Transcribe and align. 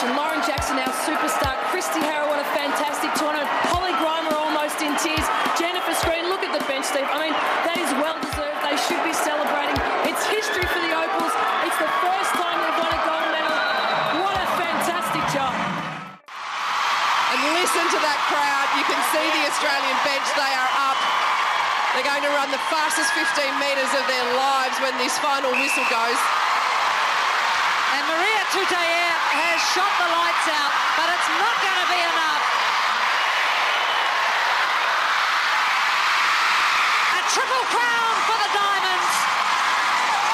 celebration. 0.00 0.16
Lauren 0.16 0.40
Jackson, 0.48 0.76
our 0.80 0.94
superstar. 1.04 1.52
Kristi 1.68 2.00
Harrower, 2.00 2.32
what 2.32 2.40
a 2.40 2.48
fantastic 2.56 3.12
tournament. 3.20 3.48
Hollie 3.68 3.92
Grima 4.00 4.32
almost 4.32 4.80
in 4.80 4.96
tears. 4.96 5.26
Jennifer 5.60 5.92
Screen, 5.92 6.28
look 6.32 6.40
at 6.40 6.52
the 6.56 6.64
bench, 6.64 6.88
Steve. 6.88 7.04
I 7.04 7.20
mean, 7.20 7.34
that 7.68 7.76
is 7.76 7.90
well 8.00 8.16
deserved. 8.16 8.56
They 8.64 8.76
should 8.88 9.02
be 9.04 9.12
celebrating. 9.12 9.76
It's 10.08 10.24
history 10.32 10.64
for 10.72 10.80
the 10.80 10.92
Opals. 10.96 11.34
It's 11.68 11.80
the 11.80 11.92
first 12.00 12.32
time 12.40 12.56
they've 12.64 12.80
won 12.80 12.92
a 12.92 13.02
gold 13.04 13.28
medal. 13.28 13.56
What 14.24 14.36
a 14.40 14.48
fantastic 14.56 15.24
job. 15.36 15.52
And 15.52 17.38
listen 17.60 17.84
to 17.84 18.00
that 18.00 18.20
crowd. 18.32 18.68
You 18.80 18.84
can 18.88 19.00
see 19.12 19.26
the 19.36 19.44
Australian 19.52 19.98
bench. 20.06 20.26
They 20.32 20.52
are 20.56 20.72
up. 20.80 20.98
They're 21.92 22.08
going 22.08 22.24
to 22.24 22.32
run 22.32 22.48
the 22.48 22.62
fastest 22.72 23.10
15 23.12 23.36
metres 23.58 23.92
of 23.98 24.04
their 24.06 24.26
lives 24.38 24.76
when 24.80 24.94
this 24.96 25.18
final 25.18 25.50
whistle 25.52 25.86
goes. 25.90 26.20
And 27.90 28.06
Maria 28.06 28.29
Tutayer 28.50 29.14
has 29.30 29.62
shot 29.62 29.94
the 29.94 30.10
lights 30.10 30.46
out, 30.50 30.72
but 30.98 31.06
it's 31.06 31.30
not 31.38 31.54
going 31.62 31.78
to 31.86 31.86
be 31.86 32.00
enough. 32.02 32.42
A 37.14 37.20
triple 37.30 37.64
crown 37.70 38.14
for 38.26 38.36
the 38.42 38.50
Diamonds. 38.50 39.14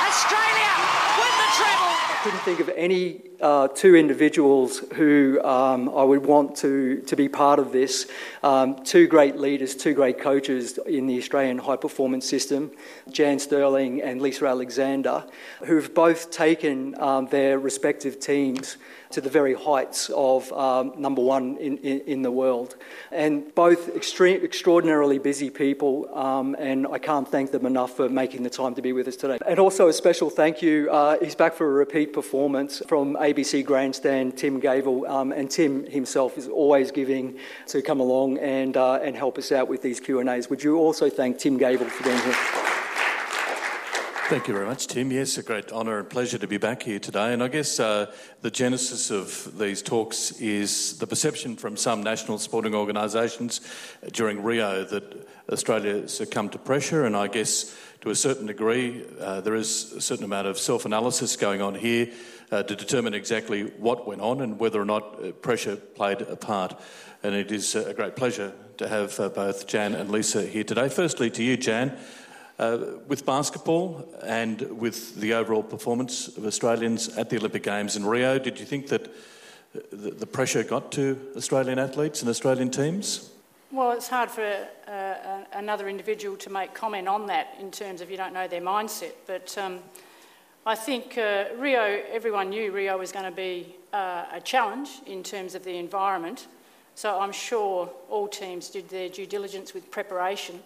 Australia. 0.08 1.25
I 1.48 2.20
couldn't 2.22 2.40
think 2.40 2.60
of 2.60 2.68
any 2.70 3.22
uh, 3.40 3.68
two 3.68 3.94
individuals 3.94 4.78
who 4.94 5.40
um, 5.44 5.88
I 5.88 6.02
would 6.02 6.26
want 6.26 6.56
to, 6.56 7.00
to 7.02 7.16
be 7.16 7.28
part 7.28 7.58
of 7.58 7.70
this. 7.70 8.10
Um, 8.42 8.82
two 8.82 9.06
great 9.06 9.36
leaders, 9.36 9.76
two 9.76 9.94
great 9.94 10.18
coaches 10.18 10.78
in 10.86 11.06
the 11.06 11.18
Australian 11.18 11.58
high 11.58 11.76
performance 11.76 12.28
system, 12.28 12.72
Jan 13.10 13.38
Stirling 13.38 14.02
and 14.02 14.20
Lisa 14.20 14.46
Alexander, 14.46 15.24
who've 15.64 15.94
both 15.94 16.30
taken 16.30 17.00
um, 17.00 17.26
their 17.26 17.58
respective 17.58 18.18
teams 18.18 18.76
to 19.10 19.20
the 19.20 19.30
very 19.30 19.54
heights 19.54 20.10
of 20.14 20.52
um, 20.52 20.92
number 20.96 21.22
one 21.22 21.56
in, 21.58 21.78
in, 21.78 22.00
in, 22.00 22.22
the 22.22 22.30
world. 22.30 22.76
And 23.10 23.54
both 23.54 23.94
extreme, 23.94 24.42
extraordinarily 24.42 25.18
busy 25.18 25.50
people, 25.50 26.08
um, 26.16 26.56
and 26.58 26.86
I 26.86 26.98
can't 26.98 27.28
thank 27.28 27.50
them 27.50 27.66
enough 27.66 27.96
for 27.96 28.08
making 28.08 28.42
the 28.42 28.50
time 28.50 28.74
to 28.74 28.82
be 28.82 28.92
with 28.92 29.08
us 29.08 29.16
today. 29.16 29.38
And 29.46 29.58
also 29.58 29.88
a 29.88 29.92
special 29.92 30.30
thank 30.30 30.62
you, 30.62 30.90
uh, 30.90 31.18
he's 31.22 31.34
back 31.34 31.54
for 31.54 31.66
a 31.66 31.72
repeat 31.72 32.12
performance 32.12 32.82
from 32.86 33.14
ABC 33.16 33.64
Grandstand, 33.64 34.36
Tim 34.36 34.60
Gavel, 34.60 35.06
um, 35.06 35.32
and 35.32 35.50
Tim 35.50 35.86
himself 35.86 36.36
is 36.36 36.48
always 36.48 36.90
giving 36.90 37.38
to 37.68 37.82
come 37.82 38.00
along 38.00 38.38
and, 38.38 38.76
uh, 38.76 38.94
and 38.94 39.16
help 39.16 39.38
us 39.38 39.52
out 39.52 39.68
with 39.68 39.82
these 39.82 40.00
Q&As. 40.00 40.50
Would 40.50 40.62
you 40.62 40.78
also 40.78 41.08
thank 41.08 41.38
Tim 41.38 41.58
Gavel 41.58 41.88
for 41.88 42.04
being 42.04 42.20
here? 42.22 42.65
Thank 44.28 44.48
you 44.48 44.54
very 44.54 44.66
much, 44.66 44.88
Tim. 44.88 45.12
Yes, 45.12 45.38
a 45.38 45.42
great 45.44 45.70
honour 45.70 46.00
and 46.00 46.10
pleasure 46.10 46.36
to 46.36 46.48
be 46.48 46.58
back 46.58 46.82
here 46.82 46.98
today. 46.98 47.32
And 47.32 47.40
I 47.40 47.46
guess 47.46 47.78
uh, 47.78 48.12
the 48.40 48.50
genesis 48.50 49.12
of 49.12 49.56
these 49.56 49.82
talks 49.82 50.32
is 50.40 50.98
the 50.98 51.06
perception 51.06 51.54
from 51.54 51.76
some 51.76 52.02
national 52.02 52.38
sporting 52.38 52.74
organisations 52.74 53.60
during 54.10 54.42
Rio 54.42 54.82
that 54.82 55.28
Australia 55.48 56.08
succumbed 56.08 56.50
to 56.52 56.58
pressure. 56.58 57.06
And 57.06 57.14
I 57.14 57.28
guess 57.28 57.72
to 58.00 58.10
a 58.10 58.16
certain 58.16 58.46
degree, 58.46 59.04
uh, 59.20 59.42
there 59.42 59.54
is 59.54 59.92
a 59.92 60.00
certain 60.00 60.24
amount 60.24 60.48
of 60.48 60.58
self 60.58 60.86
analysis 60.86 61.36
going 61.36 61.62
on 61.62 61.76
here 61.76 62.10
uh, 62.50 62.64
to 62.64 62.74
determine 62.74 63.14
exactly 63.14 63.62
what 63.78 64.08
went 64.08 64.22
on 64.22 64.40
and 64.40 64.58
whether 64.58 64.80
or 64.80 64.86
not 64.86 65.24
uh, 65.24 65.30
pressure 65.30 65.76
played 65.76 66.22
a 66.22 66.34
part. 66.34 66.76
And 67.22 67.32
it 67.32 67.52
is 67.52 67.76
a 67.76 67.94
great 67.94 68.16
pleasure 68.16 68.52
to 68.78 68.88
have 68.88 69.20
uh, 69.20 69.28
both 69.28 69.68
Jan 69.68 69.94
and 69.94 70.10
Lisa 70.10 70.42
here 70.44 70.64
today. 70.64 70.88
Firstly, 70.88 71.30
to 71.30 71.44
you, 71.44 71.56
Jan. 71.56 71.96
Uh, 72.58 72.96
with 73.06 73.26
basketball 73.26 74.08
and 74.22 74.62
with 74.80 75.14
the 75.16 75.34
overall 75.34 75.62
performance 75.62 76.28
of 76.38 76.46
Australians 76.46 77.08
at 77.18 77.28
the 77.28 77.36
Olympic 77.36 77.62
Games 77.62 77.96
in 77.96 78.06
Rio, 78.06 78.38
did 78.38 78.58
you 78.58 78.64
think 78.64 78.88
that 78.88 79.14
the, 79.90 80.10
the 80.10 80.26
pressure 80.26 80.64
got 80.64 80.90
to 80.92 81.20
Australian 81.36 81.78
athletes 81.78 82.22
and 82.22 82.30
Australian 82.30 82.70
teams? 82.70 83.30
Well, 83.70 83.92
it's 83.92 84.08
hard 84.08 84.30
for 84.30 84.68
uh, 84.88 85.44
another 85.52 85.86
individual 85.86 86.34
to 86.38 86.50
make 86.50 86.72
comment 86.72 87.08
on 87.08 87.26
that 87.26 87.54
in 87.60 87.70
terms 87.70 88.00
of 88.00 88.10
you 88.10 88.16
don't 88.16 88.32
know 88.32 88.48
their 88.48 88.62
mindset. 88.62 89.12
But 89.26 89.54
um, 89.58 89.80
I 90.64 90.76
think 90.76 91.18
uh, 91.18 91.46
Rio, 91.58 92.02
everyone 92.10 92.48
knew 92.48 92.72
Rio 92.72 92.96
was 92.96 93.12
going 93.12 93.26
to 93.26 93.36
be 93.36 93.76
uh, 93.92 94.24
a 94.32 94.40
challenge 94.40 94.88
in 95.06 95.22
terms 95.22 95.54
of 95.54 95.62
the 95.62 95.76
environment. 95.76 96.46
So 96.94 97.20
I'm 97.20 97.32
sure 97.32 97.90
all 98.08 98.28
teams 98.28 98.70
did 98.70 98.88
their 98.88 99.10
due 99.10 99.26
diligence 99.26 99.74
with 99.74 99.90
preparation 99.90 100.62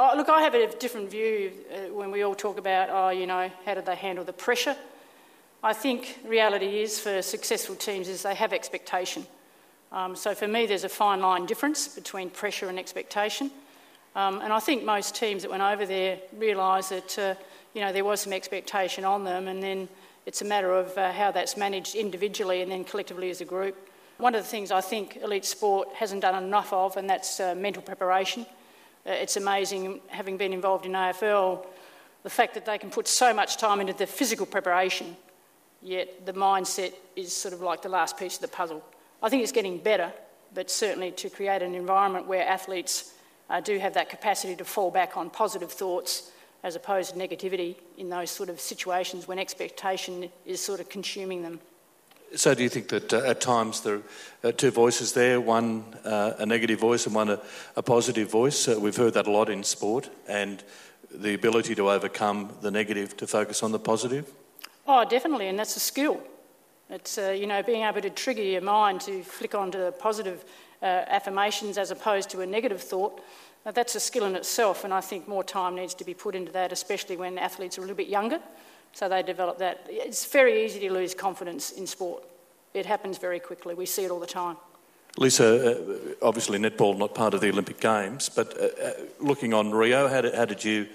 Oh, 0.00 0.12
look, 0.16 0.28
I 0.28 0.42
have 0.42 0.54
a 0.54 0.68
different 0.76 1.10
view 1.10 1.50
uh, 1.72 1.92
when 1.92 2.12
we 2.12 2.22
all 2.22 2.36
talk 2.36 2.56
about, 2.56 2.88
oh, 2.88 3.08
you 3.08 3.26
know, 3.26 3.50
how 3.64 3.74
did 3.74 3.84
they 3.84 3.96
handle 3.96 4.24
the 4.24 4.32
pressure? 4.32 4.76
I 5.60 5.72
think 5.72 6.20
reality 6.24 6.82
is 6.82 7.00
for 7.00 7.20
successful 7.20 7.74
teams 7.74 8.06
is 8.06 8.22
they 8.22 8.36
have 8.36 8.52
expectation. 8.52 9.26
Um, 9.90 10.14
so 10.14 10.36
for 10.36 10.46
me, 10.46 10.66
there's 10.66 10.84
a 10.84 10.88
fine 10.88 11.20
line 11.20 11.46
difference 11.46 11.88
between 11.88 12.30
pressure 12.30 12.68
and 12.68 12.78
expectation. 12.78 13.50
Um, 14.14 14.40
and 14.40 14.52
I 14.52 14.60
think 14.60 14.84
most 14.84 15.16
teams 15.16 15.42
that 15.42 15.50
went 15.50 15.64
over 15.64 15.84
there 15.84 16.20
realised 16.36 16.90
that, 16.90 17.18
uh, 17.18 17.34
you 17.74 17.80
know, 17.80 17.92
there 17.92 18.04
was 18.04 18.20
some 18.20 18.32
expectation 18.32 19.04
on 19.04 19.24
them, 19.24 19.48
and 19.48 19.60
then 19.60 19.88
it's 20.26 20.42
a 20.42 20.44
matter 20.44 20.72
of 20.74 20.96
uh, 20.96 21.10
how 21.10 21.32
that's 21.32 21.56
managed 21.56 21.96
individually 21.96 22.62
and 22.62 22.70
then 22.70 22.84
collectively 22.84 23.30
as 23.30 23.40
a 23.40 23.44
group. 23.44 23.76
One 24.18 24.36
of 24.36 24.44
the 24.44 24.48
things 24.48 24.70
I 24.70 24.80
think 24.80 25.16
elite 25.24 25.44
sport 25.44 25.88
hasn't 25.96 26.22
done 26.22 26.40
enough 26.40 26.72
of, 26.72 26.96
and 26.96 27.10
that's 27.10 27.40
uh, 27.40 27.56
mental 27.56 27.82
preparation. 27.82 28.46
Uh, 29.06 29.12
it's 29.12 29.36
amazing, 29.36 30.00
having 30.08 30.36
been 30.36 30.52
involved 30.52 30.86
in 30.86 30.92
AFL, 30.92 31.64
the 32.22 32.30
fact 32.30 32.54
that 32.54 32.66
they 32.66 32.78
can 32.78 32.90
put 32.90 33.08
so 33.08 33.32
much 33.32 33.56
time 33.56 33.80
into 33.80 33.92
the 33.92 34.06
physical 34.06 34.46
preparation, 34.46 35.16
yet 35.82 36.26
the 36.26 36.32
mindset 36.32 36.92
is 37.16 37.32
sort 37.32 37.54
of 37.54 37.60
like 37.60 37.82
the 37.82 37.88
last 37.88 38.18
piece 38.18 38.36
of 38.36 38.42
the 38.42 38.48
puzzle. 38.48 38.84
I 39.22 39.28
think 39.28 39.42
it's 39.42 39.52
getting 39.52 39.78
better, 39.78 40.12
but 40.54 40.70
certainly 40.70 41.10
to 41.12 41.30
create 41.30 41.62
an 41.62 41.74
environment 41.74 42.26
where 42.26 42.46
athletes 42.46 43.14
uh, 43.50 43.60
do 43.60 43.78
have 43.78 43.94
that 43.94 44.10
capacity 44.10 44.56
to 44.56 44.64
fall 44.64 44.90
back 44.90 45.16
on 45.16 45.30
positive 45.30 45.72
thoughts 45.72 46.30
as 46.62 46.76
opposed 46.76 47.14
to 47.14 47.18
negativity 47.18 47.76
in 47.96 48.08
those 48.08 48.30
sort 48.30 48.48
of 48.48 48.60
situations 48.60 49.28
when 49.28 49.38
expectation 49.38 50.28
is 50.44 50.60
sort 50.60 50.80
of 50.80 50.88
consuming 50.88 51.42
them. 51.42 51.60
So, 52.34 52.54
do 52.54 52.62
you 52.62 52.68
think 52.68 52.88
that 52.88 53.12
uh, 53.12 53.22
at 53.24 53.40
times 53.40 53.80
there 53.80 54.02
are 54.44 54.52
two 54.52 54.70
voices 54.70 55.12
there, 55.12 55.40
one 55.40 55.82
uh, 56.04 56.34
a 56.38 56.44
negative 56.44 56.78
voice 56.78 57.06
and 57.06 57.14
one 57.14 57.30
a, 57.30 57.40
a 57.74 57.82
positive 57.82 58.30
voice? 58.30 58.68
Uh, 58.68 58.78
we've 58.78 58.96
heard 58.96 59.14
that 59.14 59.26
a 59.26 59.30
lot 59.30 59.48
in 59.48 59.64
sport, 59.64 60.10
and 60.28 60.62
the 61.10 61.34
ability 61.34 61.74
to 61.74 61.90
overcome 61.90 62.52
the 62.60 62.70
negative 62.70 63.16
to 63.16 63.26
focus 63.26 63.62
on 63.62 63.72
the 63.72 63.78
positive? 63.78 64.30
Oh, 64.86 65.04
definitely, 65.04 65.48
and 65.48 65.58
that's 65.58 65.76
a 65.76 65.80
skill. 65.80 66.20
It's, 66.90 67.18
uh, 67.18 67.30
you 67.30 67.46
know, 67.46 67.62
being 67.62 67.82
able 67.82 68.00
to 68.00 68.10
trigger 68.10 68.42
your 68.42 68.62
mind 68.62 69.00
to 69.02 69.22
flick 69.22 69.54
onto 69.54 69.90
positive 69.92 70.44
uh, 70.82 70.84
affirmations 70.84 71.76
as 71.78 71.90
opposed 71.90 72.30
to 72.30 72.40
a 72.40 72.46
negative 72.46 72.82
thought. 72.82 73.22
Uh, 73.68 73.72
that's 73.72 73.94
a 73.94 74.00
skill 74.00 74.24
in 74.24 74.34
itself, 74.34 74.84
and 74.84 74.94
I 74.94 75.02
think 75.02 75.28
more 75.28 75.44
time 75.44 75.74
needs 75.74 75.92
to 75.96 76.04
be 76.04 76.14
put 76.14 76.34
into 76.34 76.50
that, 76.52 76.72
especially 76.72 77.18
when 77.18 77.36
athletes 77.36 77.76
are 77.76 77.82
a 77.82 77.84
little 77.84 77.96
bit 77.96 78.08
younger. 78.08 78.40
So 78.94 79.10
they 79.10 79.22
develop 79.22 79.58
that. 79.58 79.86
It's 79.90 80.24
very 80.24 80.64
easy 80.64 80.80
to 80.80 80.90
lose 80.90 81.14
confidence 81.14 81.72
in 81.72 81.86
sport. 81.86 82.24
It 82.72 82.86
happens 82.86 83.18
very 83.18 83.38
quickly. 83.38 83.74
We 83.74 83.84
see 83.84 84.04
it 84.04 84.10
all 84.10 84.20
the 84.20 84.26
time. 84.26 84.56
Lisa, 85.18 85.44
uh, 85.44 86.14
obviously 86.22 86.58
netball 86.58 86.96
not 86.96 87.14
part 87.14 87.34
of 87.34 87.42
the 87.42 87.50
Olympic 87.50 87.78
Games, 87.78 88.30
but 88.30 88.56
uh, 88.58 88.68
uh, 88.82 88.92
looking 89.20 89.52
on 89.52 89.70
Rio, 89.72 90.08
how 90.08 90.22
did, 90.22 90.34
how 90.34 90.46
did 90.46 90.64
you 90.64 90.86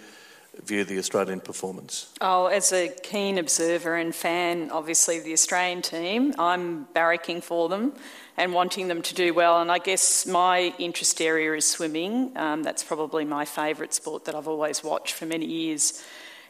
view 0.61 0.83
the 0.83 0.97
Australian 0.97 1.39
performance? 1.39 2.11
Oh, 2.21 2.47
as 2.47 2.71
a 2.71 2.89
keen 2.89 3.37
observer 3.37 3.95
and 3.95 4.13
fan, 4.13 4.69
obviously, 4.71 5.17
of 5.17 5.23
the 5.23 5.33
Australian 5.33 5.81
team, 5.81 6.33
I'm 6.37 6.87
barracking 6.93 7.43
for 7.43 7.69
them 7.69 7.93
and 8.37 8.53
wanting 8.53 8.87
them 8.87 9.01
to 9.01 9.13
do 9.13 9.33
well. 9.33 9.61
And 9.61 9.71
I 9.71 9.79
guess 9.79 10.25
my 10.25 10.73
interest 10.79 11.21
area 11.21 11.53
is 11.53 11.69
swimming. 11.69 12.35
Um, 12.35 12.63
that's 12.63 12.83
probably 12.83 13.25
my 13.25 13.45
favourite 13.45 13.93
sport 13.93 14.25
that 14.25 14.35
I've 14.35 14.47
always 14.47 14.83
watched 14.83 15.13
for 15.13 15.25
many 15.25 15.45
years. 15.45 16.03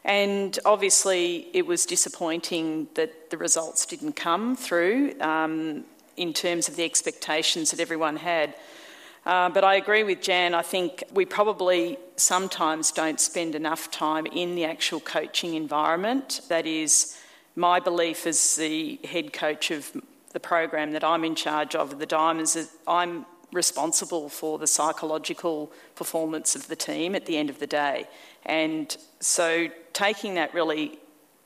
And 0.06 0.58
obviously, 0.66 1.47
it 1.53 1.66
was 1.66 1.86
disappointing 1.86 2.90
that 2.96 3.30
the 3.30 3.38
results 3.38 3.86
didn't 3.86 4.13
come 4.13 4.56
through 4.56 5.19
um, 5.22 5.86
in 6.18 6.33
terms 6.33 6.68
of 6.68 6.75
the 6.75 6.83
expectations 6.83 7.72
that 7.72 7.80
everyone 7.80 8.18
had. 8.18 8.54
Uh, 9.25 9.50
but 9.50 9.64
I 9.64 9.75
agree 9.75 10.04
with 10.04 10.22
Jan. 10.22 10.54
I 10.54 10.62
think 10.62 11.04
we 11.14 11.25
probably 11.25 11.98
sometimes 12.18 12.92
don't 12.92 13.20
spend 13.20 13.56
enough 13.56 13.90
time 13.90 14.25
in 14.25 14.56
the 14.56 14.66
actual 14.66 15.00
coaching 15.00 15.54
environment. 15.54 16.42
That 16.50 16.66
is 16.66 17.18
my 17.56 17.80
belief 17.80 18.28
as 18.28 18.56
the 18.58 19.00
head 19.06 19.31
coach 19.31 19.72
of 19.72 19.92
the 20.34 20.40
program 20.40 20.92
that 20.92 21.04
I'm 21.04 21.24
in 21.24 21.36
charge 21.36 21.75
of, 21.75 22.00
the 22.00 22.06
Diamonds, 22.06 22.56
is 22.56 22.75
I'm 22.88 23.25
responsible 23.54 24.30
for 24.30 24.58
the 24.58 24.68
psychological 24.68 25.72
performance 25.96 26.56
of 26.56 26.68
the 26.68 26.76
team 26.76 27.16
at 27.16 27.26
the 27.26 27.38
end 27.38 27.50
of 27.50 27.60
the 27.60 27.68
day. 27.68 28.08
And 28.46 28.96
so 29.19 29.68
taking 29.94 30.34
that 30.34 30.54
really 30.54 30.98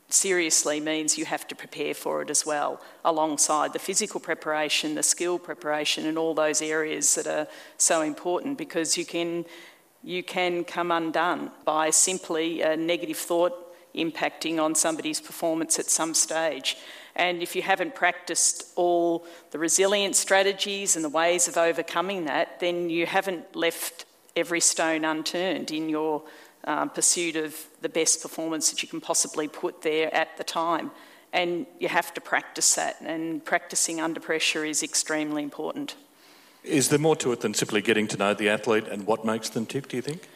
seriously 0.10 0.80
means 0.80 1.18
you 1.18 1.26
have 1.26 1.48
to 1.48 1.56
prepare 1.56 1.94
for 1.94 2.22
it 2.22 2.30
as 2.30 2.46
well, 2.46 2.82
alongside 3.04 3.74
the 3.74 3.80
physical 3.80 4.20
preparation, 4.20 4.96
the 4.96 5.04
skill 5.04 5.38
preparation, 5.38 6.06
and 6.06 6.18
all 6.18 6.34
those 6.34 6.62
areas 6.62 7.16
that 7.16 7.28
are 7.28 7.48
so 7.78 8.02
important 8.02 8.58
because 8.58 8.98
you 8.98 9.06
can, 9.06 9.46
you 10.04 10.24
can 10.24 10.64
come 10.64 10.92
undone 10.92 11.52
by 11.66 11.90
simply 11.90 12.62
a 12.62 12.78
negative 12.78 13.18
thought 13.18 13.54
impacting 13.96 14.62
on 14.64 14.76
somebody's 14.76 15.20
performance 15.20 15.80
at 15.80 15.88
some 15.88 16.14
stage. 16.14 16.78
And 17.16 17.42
if 17.42 17.56
you 17.56 17.64
haven't 17.64 17.96
practiced 17.96 18.72
all 18.76 19.26
the 19.52 19.60
resilience 19.60 20.20
strategies 20.20 20.96
and 20.96 21.04
the 21.04 21.10
ways 21.10 21.48
of 21.48 21.58
overcoming 21.58 22.26
that, 22.26 22.60
then 22.60 22.90
you 22.90 23.08
haven't 23.08 23.56
left 23.56 24.06
every 24.36 24.60
stone 24.60 25.04
unturned 25.04 25.72
in 25.72 25.90
your 25.90 26.22
um, 26.68 26.90
pursuit 26.90 27.36
of 27.36 27.56
the 27.82 27.90
best 27.90 28.22
performance 28.22 28.70
that 28.70 28.84
you 28.84 28.90
can 28.90 29.02
possibly 29.02 29.48
put 29.48 29.82
there 29.82 30.14
at 30.14 30.38
the 30.38 30.44
time. 30.44 30.92
And 31.34 31.66
you 31.80 31.88
have 31.88 32.14
to 32.14 32.22
practice 32.22 32.76
that, 32.76 33.02
and 33.02 33.44
practicing 33.44 34.00
under 34.00 34.20
pressure 34.20 34.64
is 34.64 34.84
extremely 34.84 35.44
important. 35.44 35.96
Is 36.64 36.90
there 36.90 37.00
more 37.00 37.16
to 37.18 37.32
it 37.32 37.42
than 37.42 37.54
simply 37.54 37.82
getting 37.82 38.08
to 38.10 38.18
know 38.18 38.34
the 38.34 38.50
athlete 38.50 38.88
and 38.88 39.06
what 39.06 39.26
makes 39.26 39.50
them 39.50 39.66
tick, 39.66 39.88
do 39.88 39.98
you 39.98 40.02
think? 40.02 40.28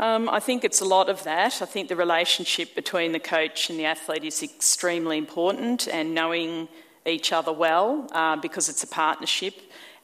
Um, 0.00 0.28
I 0.28 0.40
think 0.40 0.64
it's 0.64 0.80
a 0.80 0.84
lot 0.84 1.08
of 1.08 1.22
that. 1.24 1.62
I 1.62 1.64
think 1.64 1.88
the 1.88 1.96
relationship 1.96 2.74
between 2.74 3.12
the 3.12 3.20
coach 3.20 3.70
and 3.70 3.78
the 3.78 3.84
athlete 3.84 4.24
is 4.24 4.42
extremely 4.42 5.16
important, 5.18 5.88
and 5.88 6.14
knowing 6.14 6.68
each 7.06 7.32
other 7.32 7.52
well 7.52 8.08
uh, 8.12 8.36
because 8.36 8.68
it's 8.68 8.82
a 8.82 8.86
partnership. 8.86 9.54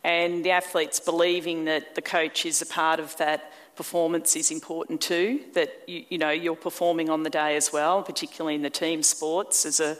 And 0.04 0.44
the 0.44 0.52
athletes 0.52 1.00
believing 1.00 1.64
that 1.64 1.94
the 1.94 2.02
coach 2.02 2.46
is 2.46 2.62
a 2.62 2.66
part 2.66 3.00
of 3.00 3.16
that 3.16 3.52
performance 3.78 4.36
is 4.36 4.50
important 4.50 5.00
too. 5.00 5.40
That 5.54 5.70
you, 5.86 6.04
you 6.10 6.18
know 6.18 6.30
you're 6.30 6.64
performing 6.70 7.08
on 7.08 7.22
the 7.22 7.30
day 7.30 7.56
as 7.56 7.72
well, 7.72 8.02
particularly 8.02 8.56
in 8.56 8.62
the 8.62 8.76
team 8.84 9.02
sports 9.02 9.64
as 9.64 9.80
a 9.80 9.96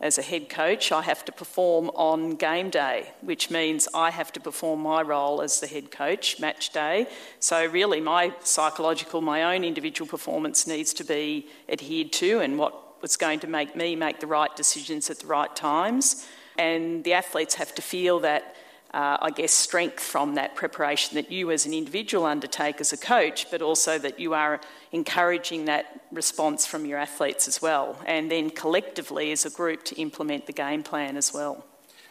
as 0.00 0.18
a 0.18 0.22
head 0.22 0.48
coach, 0.48 0.92
I 0.92 1.02
have 1.02 1.24
to 1.24 1.32
perform 1.32 1.88
on 1.94 2.30
game 2.32 2.68
day, 2.68 3.12
which 3.22 3.50
means 3.50 3.88
I 3.94 4.10
have 4.10 4.32
to 4.32 4.40
perform 4.40 4.80
my 4.80 5.00
role 5.02 5.40
as 5.40 5.60
the 5.60 5.66
head 5.66 5.90
coach 5.90 6.40
match 6.40 6.70
day. 6.70 7.06
So, 7.38 7.64
really, 7.64 8.00
my 8.00 8.32
psychological, 8.42 9.20
my 9.20 9.54
own 9.54 9.64
individual 9.64 10.08
performance 10.08 10.66
needs 10.66 10.92
to 10.94 11.04
be 11.04 11.46
adhered 11.68 12.12
to 12.14 12.40
and 12.40 12.58
what 12.58 13.00
was 13.02 13.16
going 13.16 13.40
to 13.40 13.46
make 13.46 13.76
me 13.76 13.96
make 13.96 14.18
the 14.20 14.26
right 14.26 14.54
decisions 14.56 15.10
at 15.10 15.20
the 15.20 15.26
right 15.26 15.54
times. 15.54 16.26
And 16.58 17.04
the 17.04 17.14
athletes 17.14 17.54
have 17.54 17.74
to 17.76 17.82
feel 17.82 18.20
that 18.20 18.56
uh, 18.94 19.18
I 19.20 19.30
guess, 19.30 19.50
strength 19.50 19.98
from 19.98 20.36
that 20.36 20.54
preparation 20.54 21.16
that 21.16 21.32
you 21.32 21.50
as 21.50 21.66
an 21.66 21.74
individual 21.74 22.24
undertake 22.26 22.80
as 22.80 22.92
a 22.92 22.96
coach, 22.96 23.50
but 23.50 23.60
also 23.60 23.98
that 23.98 24.20
you 24.20 24.34
are 24.34 24.60
encouraging 24.92 25.64
that 25.64 26.00
response 26.12 26.64
from 26.64 26.86
your 26.86 26.98
athletes 26.98 27.48
as 27.48 27.60
well, 27.60 27.98
and 28.06 28.30
then 28.30 28.50
collectively 28.50 29.32
as 29.32 29.44
a 29.44 29.50
group 29.50 29.82
to 29.86 29.96
implement 30.00 30.46
the 30.46 30.52
game 30.52 30.84
plan 30.84 31.16
as 31.16 31.34
well. 31.34 31.64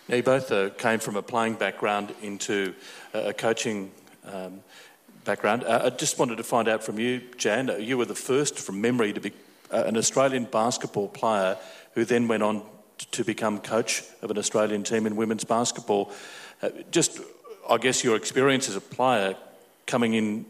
Now, 0.09 0.17
you 0.17 0.23
both 0.23 0.51
uh, 0.51 0.71
came 0.71 0.99
from 0.99 1.15
a 1.15 1.21
playing 1.21 1.53
background 1.53 2.13
into 2.21 2.73
a 3.13 3.31
coaching 3.31 3.89
um, 4.25 4.59
background. 5.23 5.63
Uh, 5.63 5.83
I 5.85 5.89
just 5.89 6.19
wanted 6.19 6.35
to 6.35 6.43
find 6.43 6.67
out 6.67 6.83
from 6.83 6.99
you, 6.99 7.21
Jan, 7.37 7.69
uh, 7.69 7.77
you 7.77 7.97
were 7.97 8.03
the 8.03 8.13
first 8.13 8.59
from 8.59 8.81
memory 8.81 9.13
to 9.13 9.21
be 9.21 9.31
uh, 9.71 9.83
an 9.85 9.95
Australian 9.95 10.43
basketball 10.43 11.07
player 11.07 11.57
who 11.93 12.03
then 12.03 12.27
went 12.27 12.43
on 12.43 12.61
to 13.11 13.23
become 13.23 13.59
coach 13.59 14.03
of 14.21 14.29
an 14.31 14.37
Australian 14.37 14.83
team 14.83 15.07
in 15.07 15.15
women's 15.15 15.45
basketball. 15.45 16.11
Uh, 16.63 16.69
just, 16.91 17.19
I 17.69 17.77
guess, 17.77 18.05
your 18.05 18.15
experience 18.15 18.69
as 18.69 18.77
a 18.77 18.81
player 18.81 19.35
coming 19.85 20.13
in 20.13 20.45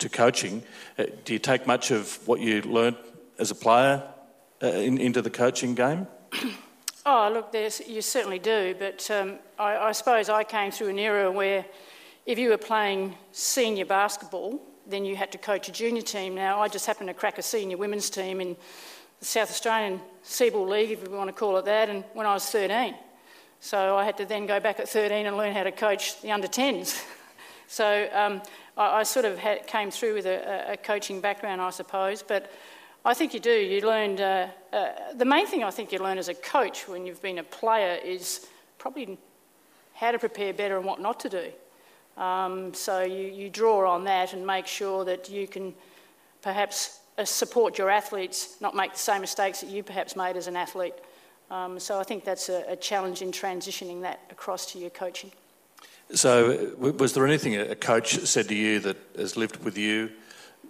to 0.00 0.08
coaching, 0.08 0.64
uh, 0.98 1.04
do 1.24 1.34
you 1.34 1.38
take 1.38 1.68
much 1.68 1.92
of 1.92 2.18
what 2.26 2.40
you 2.40 2.62
learned 2.62 2.96
as 3.38 3.52
a 3.52 3.54
player 3.54 4.02
uh, 4.60 4.66
in, 4.66 4.98
into 4.98 5.22
the 5.22 5.30
coaching 5.30 5.74
game? 5.74 6.06
Oh, 7.04 7.28
look, 7.32 7.52
you 7.88 8.00
certainly 8.00 8.38
do, 8.38 8.76
but 8.78 9.10
um, 9.10 9.40
I, 9.58 9.76
I, 9.76 9.90
suppose 9.90 10.28
I 10.28 10.44
came 10.44 10.70
through 10.70 10.86
an 10.86 11.00
era 11.00 11.32
where 11.32 11.64
if 12.26 12.38
you 12.38 12.50
were 12.50 12.56
playing 12.56 13.16
senior 13.32 13.84
basketball, 13.84 14.62
then 14.86 15.04
you 15.04 15.16
had 15.16 15.32
to 15.32 15.38
coach 15.38 15.68
a 15.68 15.72
junior 15.72 16.02
team. 16.02 16.36
Now, 16.36 16.60
I 16.60 16.68
just 16.68 16.86
happened 16.86 17.08
to 17.08 17.14
crack 17.14 17.38
a 17.38 17.42
senior 17.42 17.76
women's 17.76 18.08
team 18.08 18.40
in 18.40 18.56
the 19.18 19.24
South 19.24 19.50
Australian 19.50 20.00
Seaball 20.24 20.68
League, 20.68 20.92
if 20.92 21.02
we 21.02 21.12
want 21.16 21.26
to 21.26 21.32
call 21.32 21.56
it 21.56 21.64
that, 21.64 21.88
and 21.88 22.04
when 22.12 22.24
I 22.24 22.34
was 22.34 22.48
13. 22.48 22.94
So 23.64 23.96
I 23.96 24.04
had 24.04 24.16
to 24.16 24.24
then 24.24 24.46
go 24.46 24.58
back 24.58 24.80
at 24.80 24.88
13 24.88 25.24
and 25.24 25.36
learn 25.36 25.54
how 25.54 25.62
to 25.62 25.70
coach 25.70 26.20
the 26.20 26.32
under 26.32 26.48
10s. 26.48 27.00
so 27.68 28.08
um, 28.12 28.42
I, 28.76 28.98
I, 28.98 29.02
sort 29.04 29.24
of 29.24 29.38
had, 29.38 29.68
came 29.68 29.92
through 29.92 30.14
with 30.14 30.26
a, 30.26 30.72
a, 30.72 30.76
coaching 30.76 31.20
background, 31.20 31.60
I 31.60 31.70
suppose. 31.70 32.24
But 32.24 32.50
I 33.04 33.14
think 33.14 33.32
you 33.32 33.38
do. 33.38 33.52
You 33.52 33.86
learned 33.86 34.20
uh, 34.20 34.48
uh, 34.72 34.88
the 35.14 35.24
main 35.24 35.46
thing 35.46 35.62
I 35.62 35.70
think 35.70 35.92
you 35.92 36.00
learn 36.00 36.18
as 36.18 36.28
a 36.28 36.34
coach 36.34 36.88
when 36.88 37.06
you've 37.06 37.22
been 37.22 37.38
a 37.38 37.44
player 37.44 38.00
is 38.04 38.48
probably 38.78 39.16
how 39.94 40.10
to 40.10 40.18
prepare 40.18 40.52
better 40.52 40.76
and 40.76 40.84
what 40.84 41.00
not 41.00 41.20
to 41.20 41.28
do. 41.28 42.20
Um, 42.20 42.74
so 42.74 43.02
you, 43.02 43.28
you 43.28 43.48
draw 43.48 43.88
on 43.88 44.02
that 44.04 44.32
and 44.32 44.44
make 44.44 44.66
sure 44.66 45.04
that 45.04 45.30
you 45.30 45.46
can 45.46 45.72
perhaps 46.42 46.98
uh, 47.16 47.24
support 47.24 47.78
your 47.78 47.90
athletes, 47.90 48.56
not 48.60 48.74
make 48.74 48.94
the 48.94 48.98
same 48.98 49.20
mistakes 49.20 49.60
that 49.60 49.70
you 49.70 49.84
perhaps 49.84 50.16
made 50.16 50.36
as 50.36 50.48
an 50.48 50.56
athlete. 50.56 50.94
Um, 51.52 51.78
so 51.78 52.00
I 52.00 52.02
think 52.02 52.24
that's 52.24 52.48
a, 52.48 52.64
a, 52.66 52.76
challenge 52.76 53.20
in 53.20 53.30
transitioning 53.30 54.00
that 54.00 54.20
across 54.30 54.72
to 54.72 54.78
your 54.78 54.88
coaching. 54.88 55.30
So, 56.14 56.72
was 56.78 57.12
there 57.12 57.26
anything 57.26 57.56
a 57.56 57.74
coach 57.74 58.18
said 58.20 58.48
to 58.48 58.54
you 58.54 58.80
that 58.80 58.96
has 59.16 59.36
lived 59.36 59.62
with 59.62 59.76
you 59.76 60.10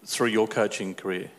through 0.05 0.29
your 0.29 0.49
coaching 0.49 0.97
career? 0.97 1.31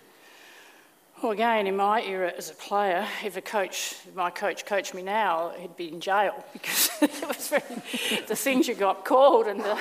Well, 1.22 1.34
again, 1.34 1.68
in 1.68 1.76
my 1.76 2.02
era 2.04 2.32
as 2.38 2.52
a 2.52 2.54
player, 2.54 3.06
if 3.24 3.36
a 3.36 3.42
coach, 3.42 3.96
if 4.08 4.16
my 4.16 4.30
coach 4.30 4.66
coached 4.66 4.94
me 4.94 5.04
now, 5.04 5.52
he'd 5.58 5.76
be 5.76 5.90
in 5.90 6.00
jail 6.00 6.46
because 6.54 6.90
it 7.02 7.28
was 7.28 7.50
very, 7.50 8.24
the 8.28 8.38
things 8.38 8.70
you 8.70 8.76
got 8.76 9.04
called 9.04 9.48
and 9.48 9.60
the, 9.60 9.78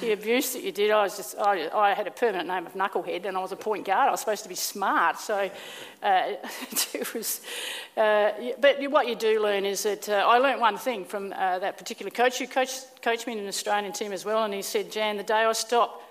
the 0.00 0.12
abuse 0.12 0.52
that 0.52 0.62
you 0.62 0.72
did. 0.72 0.90
I 0.90 1.02
was 1.02 1.16
just, 1.16 1.38
I, 1.38 1.68
I, 1.68 1.94
had 1.94 2.06
a 2.06 2.10
permanent 2.10 2.48
name 2.48 2.66
of 2.66 2.74
knucklehead, 2.74 3.26
and 3.26 3.36
I 3.36 3.40
was 3.40 3.52
a 3.52 3.56
point 3.56 3.86
guard. 3.86 4.08
I 4.08 4.10
was 4.10 4.20
supposed 4.20 4.42
to 4.42 4.48
be 4.48 4.54
smart, 4.54 5.18
so 5.18 5.50
uh, 6.02 6.32
it 6.94 7.14
was. 7.14 7.40
Uh, 7.96 8.30
but 8.60 8.80
what 8.90 9.08
you 9.08 9.14
do 9.14 9.42
learn 9.42 9.64
is 9.64 9.82
that 9.82 10.08
uh, 10.08 10.24
I 10.26 10.38
learned 10.38 10.60
one 10.60 10.78
thing 10.78 11.04
from 11.04 11.32
uh, 11.32 11.58
that 11.58 11.78
particular 11.78 12.10
coach 12.10 12.38
who 12.38 12.46
coached, 12.46 12.86
coached 13.02 13.26
me 13.26 13.34
in 13.34 13.38
an 13.40 13.48
Australian 13.48 13.92
team 13.92 14.12
as 14.12 14.24
well, 14.24 14.44
and 14.44 14.54
he 14.54 14.62
said, 14.62 14.90
"Jan, 14.90 15.16
the 15.16 15.22
day 15.22 15.44
I 15.44 15.52
stop 15.52 16.02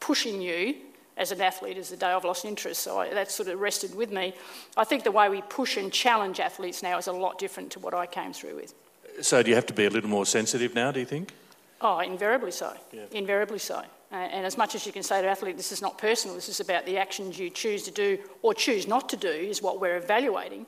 pushing 0.00 0.40
you." 0.40 0.76
as 1.14 1.30
an 1.30 1.42
athlete 1.42 1.76
is 1.76 1.90
the 1.90 1.96
day 1.96 2.06
I've 2.06 2.24
lost 2.24 2.46
interest. 2.46 2.82
So 2.82 3.00
I, 3.00 3.12
that 3.12 3.30
sort 3.30 3.50
of 3.50 3.60
rested 3.60 3.94
with 3.94 4.10
me. 4.10 4.32
I 4.78 4.84
think 4.84 5.04
the 5.04 5.12
way 5.12 5.28
we 5.28 5.42
push 5.42 5.76
and 5.76 5.92
challenge 5.92 6.40
athletes 6.40 6.82
now 6.82 6.96
is 6.96 7.06
a 7.06 7.12
lot 7.12 7.38
different 7.38 7.70
to 7.72 7.78
what 7.80 7.92
I 7.92 8.06
came 8.06 8.32
through 8.32 8.56
with. 8.56 8.74
So 9.20 9.42
do 9.42 9.50
you 9.50 9.54
have 9.54 9.66
to 9.66 9.74
be 9.74 9.84
a 9.84 9.90
little 9.90 10.08
more 10.08 10.24
sensitive 10.24 10.74
now, 10.74 10.90
do 10.90 11.00
you 11.00 11.06
think? 11.06 11.34
Oh, 11.82 11.98
invariably 11.98 12.52
so. 12.52 12.72
Yeah. 12.92 13.02
Invariably 13.10 13.58
so. 13.58 13.82
Uh, 14.12 14.14
and 14.14 14.46
as 14.46 14.56
much 14.56 14.74
as 14.74 14.86
you 14.86 14.92
can 14.92 15.02
say 15.02 15.20
to 15.20 15.26
an 15.26 15.32
athlete, 15.32 15.56
this 15.56 15.72
is 15.72 15.82
not 15.82 15.98
personal, 15.98 16.36
this 16.36 16.48
is 16.48 16.60
about 16.60 16.86
the 16.86 16.96
actions 16.96 17.38
you 17.38 17.50
choose 17.50 17.82
to 17.82 17.90
do 17.90 18.18
or 18.42 18.54
choose 18.54 18.86
not 18.86 19.08
to 19.08 19.16
do, 19.16 19.28
is 19.28 19.60
what 19.60 19.80
we're 19.80 19.96
evaluating. 19.96 20.66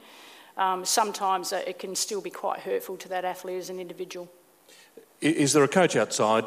Um, 0.57 0.85
sometimes 0.85 1.53
uh, 1.53 1.63
it 1.67 1.79
can 1.79 1.95
still 1.95 2.21
be 2.21 2.31
quite 2.31 2.61
hurtful 2.61 2.97
to 2.99 3.09
that 3.11 3.25
athlete 3.25 3.59
as 3.59 3.71
an 3.71 3.81
individual. 3.81 4.29
Is 5.21 5.53
there 5.53 5.65
a 5.65 5.69
coach 5.69 5.97
outside 5.97 6.45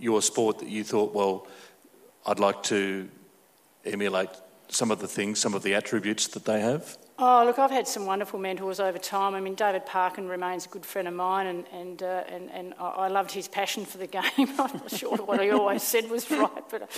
your 0.00 0.22
sport 0.22 0.58
that 0.60 0.68
you 0.68 0.84
thought, 0.84 1.14
well, 1.14 1.46
I'd 2.26 2.40
like 2.40 2.62
to 2.64 3.08
emulate 3.84 4.30
some 4.68 4.90
of 4.90 5.00
the 5.00 5.08
things, 5.08 5.38
some 5.38 5.54
of 5.54 5.62
the 5.62 5.74
attributes 5.74 6.26
that 6.28 6.44
they 6.44 6.60
have? 6.60 6.96
Oh, 7.20 7.44
look, 7.44 7.58
I've 7.58 7.72
had 7.72 7.88
some 7.88 8.06
wonderful 8.06 8.38
mentors 8.38 8.78
over 8.78 8.98
time. 8.98 9.34
I 9.34 9.40
mean, 9.40 9.56
David 9.56 9.84
Parkin 9.86 10.28
remains 10.28 10.66
a 10.66 10.68
good 10.68 10.86
friend 10.86 11.08
of 11.08 11.14
mine, 11.14 11.48
and, 11.48 11.64
and, 11.72 12.02
uh, 12.02 12.22
and, 12.28 12.48
and 12.52 12.74
I 12.78 13.08
loved 13.08 13.32
his 13.32 13.48
passion 13.48 13.84
for 13.84 13.98
the 13.98 14.06
game. 14.06 14.22
I'm 14.38 14.54
not 14.56 14.90
sure 14.90 15.16
what 15.16 15.42
he 15.42 15.50
always 15.50 15.82
said 15.82 16.08
was 16.08 16.30
right, 16.30 16.62
but, 16.70 16.88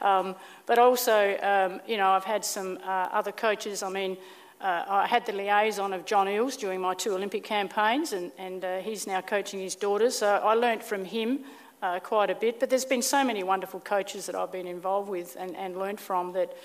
um, 0.00 0.34
but 0.66 0.80
also, 0.80 1.38
um, 1.40 1.80
you 1.86 1.96
know, 1.96 2.10
I've 2.10 2.24
had 2.24 2.44
some 2.44 2.78
uh, 2.82 3.08
other 3.12 3.30
coaches. 3.30 3.84
I 3.84 3.88
mean, 3.88 4.16
uh, 4.60 4.84
I 4.88 5.06
had 5.06 5.24
the 5.26 5.32
liaison 5.32 5.92
of 5.92 6.04
John 6.04 6.26
Eales 6.26 6.58
during 6.58 6.80
my 6.80 6.94
two 6.94 7.14
Olympic 7.14 7.44
campaigns, 7.44 8.12
and, 8.12 8.32
and 8.36 8.64
uh, 8.64 8.78
he's 8.78 9.06
now 9.06 9.20
coaching 9.20 9.60
his 9.60 9.76
daughters. 9.76 10.18
So 10.18 10.26
I 10.26 10.54
learnt 10.54 10.82
from 10.82 11.04
him 11.04 11.44
uh, 11.82 12.00
quite 12.00 12.30
a 12.30 12.34
bit. 12.34 12.60
But 12.60 12.70
there's 12.70 12.84
been 12.84 13.02
so 13.02 13.24
many 13.24 13.42
wonderful 13.42 13.80
coaches 13.80 14.26
that 14.26 14.34
I've 14.34 14.52
been 14.52 14.66
involved 14.66 15.08
with 15.08 15.36
and, 15.38 15.56
and 15.56 15.76
learned 15.76 16.00
from 16.00 16.32
that, 16.32 16.56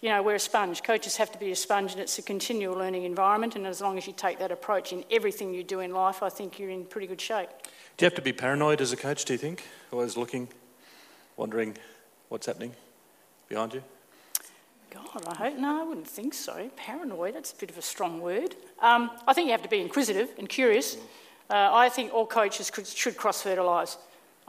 you 0.00 0.08
know, 0.08 0.22
we're 0.22 0.36
a 0.36 0.40
sponge. 0.40 0.82
Coaches 0.82 1.16
have 1.16 1.30
to 1.32 1.38
be 1.38 1.50
a 1.50 1.56
sponge, 1.56 1.92
and 1.92 2.00
it's 2.00 2.18
a 2.18 2.22
continual 2.22 2.76
learning 2.76 3.04
environment. 3.04 3.56
And 3.56 3.66
as 3.66 3.80
long 3.80 3.98
as 3.98 4.06
you 4.06 4.12
take 4.12 4.38
that 4.38 4.50
approach 4.50 4.92
in 4.92 5.04
everything 5.10 5.52
you 5.54 5.62
do 5.62 5.80
in 5.80 5.92
life, 5.92 6.22
I 6.22 6.28
think 6.28 6.58
you're 6.58 6.70
in 6.70 6.84
pretty 6.84 7.06
good 7.06 7.20
shape. 7.20 7.48
Do 7.96 8.04
you 8.04 8.06
have 8.06 8.14
to 8.16 8.22
be 8.22 8.32
paranoid 8.32 8.80
as 8.80 8.92
a 8.92 8.96
coach, 8.96 9.24
do 9.24 9.34
you 9.34 9.38
think? 9.38 9.64
Always 9.92 10.16
looking, 10.16 10.48
wondering 11.36 11.76
what's 12.28 12.46
happening 12.46 12.72
behind 13.48 13.74
you? 13.74 13.82
God, 14.90 15.26
I 15.26 15.34
hope. 15.34 15.58
No, 15.58 15.80
I 15.80 15.84
wouldn't 15.84 16.06
think 16.06 16.34
so. 16.34 16.70
Paranoid, 16.76 17.34
that's 17.34 17.52
a 17.52 17.56
bit 17.56 17.70
of 17.70 17.78
a 17.78 17.82
strong 17.82 18.20
word. 18.20 18.56
Um, 18.80 19.10
I 19.26 19.32
think 19.32 19.46
you 19.46 19.52
have 19.52 19.62
to 19.62 19.68
be 19.68 19.80
inquisitive 19.80 20.30
and 20.38 20.48
curious. 20.48 20.96
Uh, 21.48 21.70
I 21.72 21.88
think 21.88 22.12
all 22.12 22.26
coaches 22.26 22.70
could, 22.70 22.86
should 22.86 23.16
cross 23.16 23.42
fertilise. 23.42 23.96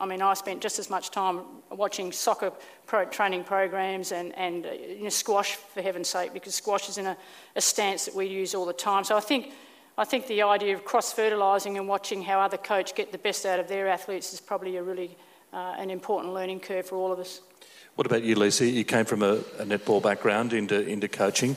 I 0.03 0.05
mean, 0.05 0.21
I 0.21 0.33
spent 0.33 0.61
just 0.61 0.79
as 0.79 0.89
much 0.89 1.11
time 1.11 1.39
watching 1.71 2.11
soccer 2.11 2.51
pro 2.85 3.05
training 3.05 3.45
programs 3.45 4.11
and, 4.11 4.37
and 4.37 4.65
uh, 4.65 4.71
you 4.71 5.03
know, 5.03 5.09
squash, 5.09 5.55
for 5.55 5.81
heaven's 5.81 6.09
sake, 6.09 6.33
because 6.33 6.53
squash 6.53 6.89
is 6.89 6.97
in 6.97 7.05
a, 7.05 7.15
a, 7.55 7.61
stance 7.61 8.03
that 8.03 8.13
we 8.13 8.25
use 8.25 8.53
all 8.53 8.65
the 8.65 8.73
time. 8.73 9.05
So 9.05 9.15
I 9.15 9.21
think, 9.21 9.53
I 9.97 10.03
think 10.03 10.27
the 10.27 10.41
idea 10.41 10.75
of 10.75 10.83
cross 10.83 11.13
fertilising 11.13 11.77
and 11.77 11.87
watching 11.87 12.21
how 12.21 12.41
other 12.41 12.57
coaches 12.57 12.91
get 12.93 13.13
the 13.13 13.17
best 13.17 13.45
out 13.45 13.61
of 13.61 13.69
their 13.69 13.87
athletes 13.87 14.33
is 14.33 14.41
probably 14.41 14.75
a 14.75 14.83
really 14.83 15.15
uh, 15.53 15.75
an 15.77 15.89
important 15.89 16.33
learning 16.33 16.59
curve 16.59 16.85
for 16.85 16.97
all 16.97 17.13
of 17.13 17.19
us. 17.19 17.39
What 17.95 18.05
about 18.05 18.23
you, 18.23 18.35
Lisa? 18.35 18.65
You 18.65 18.83
came 18.83 19.05
from 19.05 19.23
a, 19.23 19.35
a 19.59 19.65
netball 19.65 20.03
background 20.03 20.51
into, 20.51 20.85
into 20.85 21.07
coaching. 21.07 21.55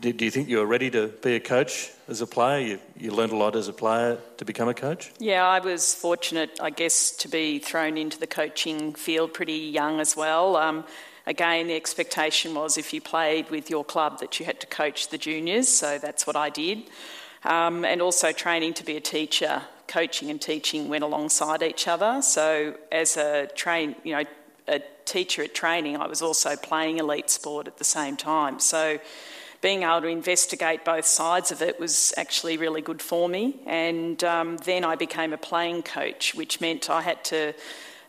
Do, 0.00 0.12
do, 0.12 0.24
you 0.24 0.30
think 0.30 0.48
you 0.48 0.58
were 0.58 0.66
ready 0.66 0.90
to 0.90 1.08
be 1.08 1.36
a 1.36 1.40
coach 1.40 1.90
as 2.08 2.20
a 2.20 2.26
player? 2.26 2.60
You, 2.60 2.78
you 2.96 3.10
learned 3.10 3.32
a 3.32 3.36
lot 3.36 3.56
as 3.56 3.68
a 3.68 3.72
player 3.72 4.18
to 4.36 4.44
become 4.44 4.68
a 4.68 4.74
coach? 4.74 5.12
Yeah, 5.18 5.46
I 5.46 5.60
was 5.60 5.94
fortunate, 5.94 6.58
I 6.60 6.70
guess, 6.70 7.10
to 7.18 7.28
be 7.28 7.58
thrown 7.58 7.96
into 7.96 8.18
the 8.18 8.26
coaching 8.26 8.94
field 8.94 9.34
pretty 9.34 9.52
young 9.52 10.00
as 10.00 10.16
well. 10.16 10.56
Um, 10.56 10.84
again, 11.26 11.68
the 11.68 11.74
expectation 11.74 12.54
was 12.54 12.78
if 12.78 12.92
you 12.92 13.00
played 13.00 13.50
with 13.50 13.70
your 13.70 13.84
club 13.84 14.20
that 14.20 14.38
you 14.38 14.46
had 14.46 14.60
to 14.60 14.66
coach 14.66 15.08
the 15.08 15.18
juniors, 15.18 15.68
so 15.68 15.98
that's 15.98 16.26
what 16.26 16.36
I 16.36 16.50
did. 16.50 16.84
Um, 17.44 17.84
and 17.84 18.02
also 18.02 18.32
training 18.32 18.74
to 18.74 18.84
be 18.84 18.96
a 18.96 19.00
teacher. 19.00 19.62
Coaching 19.86 20.30
and 20.30 20.40
teaching 20.40 20.88
went 20.88 21.04
alongside 21.04 21.62
each 21.62 21.88
other. 21.88 22.20
So 22.22 22.74
as 22.92 23.16
a 23.16 23.46
train, 23.54 23.96
you 24.04 24.14
know, 24.14 24.24
a 24.66 24.82
teacher 25.06 25.42
at 25.42 25.54
training, 25.54 25.96
I 25.96 26.06
was 26.06 26.20
also 26.20 26.56
playing 26.56 26.98
elite 26.98 27.30
sport 27.30 27.66
at 27.66 27.78
the 27.78 27.84
same 27.84 28.16
time. 28.16 28.60
So 28.60 28.98
being 29.60 29.82
able 29.82 30.02
to 30.02 30.06
investigate 30.08 30.84
both 30.84 31.04
sides 31.04 31.50
of 31.50 31.62
it 31.62 31.80
was 31.80 32.14
actually 32.16 32.56
really 32.56 32.80
good 32.80 33.02
for 33.02 33.28
me. 33.28 33.56
And 33.66 34.22
um, 34.22 34.56
then 34.58 34.84
I 34.84 34.94
became 34.94 35.32
a 35.32 35.38
playing 35.38 35.82
coach, 35.82 36.34
which 36.34 36.60
meant 36.60 36.88
I 36.88 37.02
had 37.02 37.24
to 37.24 37.54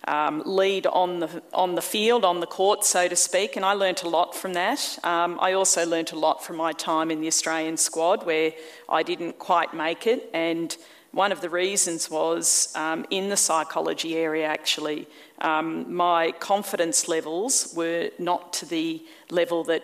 um, 0.07 0.43
lead 0.45 0.85
on 0.87 1.19
the 1.19 1.43
on 1.53 1.75
the 1.75 1.81
field, 1.81 2.23
on 2.23 2.39
the 2.39 2.47
court, 2.47 2.85
so 2.85 3.07
to 3.07 3.15
speak. 3.15 3.55
And 3.55 3.65
I 3.65 3.73
learnt 3.73 4.03
a 4.03 4.09
lot 4.09 4.35
from 4.35 4.53
that. 4.53 4.99
Um, 5.03 5.39
I 5.41 5.53
also 5.53 5.85
learnt 5.85 6.11
a 6.11 6.19
lot 6.19 6.43
from 6.43 6.57
my 6.57 6.71
time 6.73 7.11
in 7.11 7.21
the 7.21 7.27
Australian 7.27 7.77
squad, 7.77 8.25
where 8.25 8.53
I 8.87 9.03
didn't 9.03 9.39
quite 9.39 9.73
make 9.73 10.07
it. 10.07 10.29
And 10.33 10.75
one 11.11 11.31
of 11.31 11.41
the 11.41 11.49
reasons 11.49 12.09
was 12.09 12.71
um, 12.75 13.05
in 13.09 13.29
the 13.29 13.37
psychology 13.37 14.15
area, 14.15 14.45
actually. 14.45 15.07
Um, 15.39 15.91
my 15.93 16.31
confidence 16.33 17.07
levels 17.07 17.73
were 17.75 18.11
not 18.19 18.53
to 18.53 18.65
the 18.65 19.03
level 19.31 19.63
that 19.65 19.83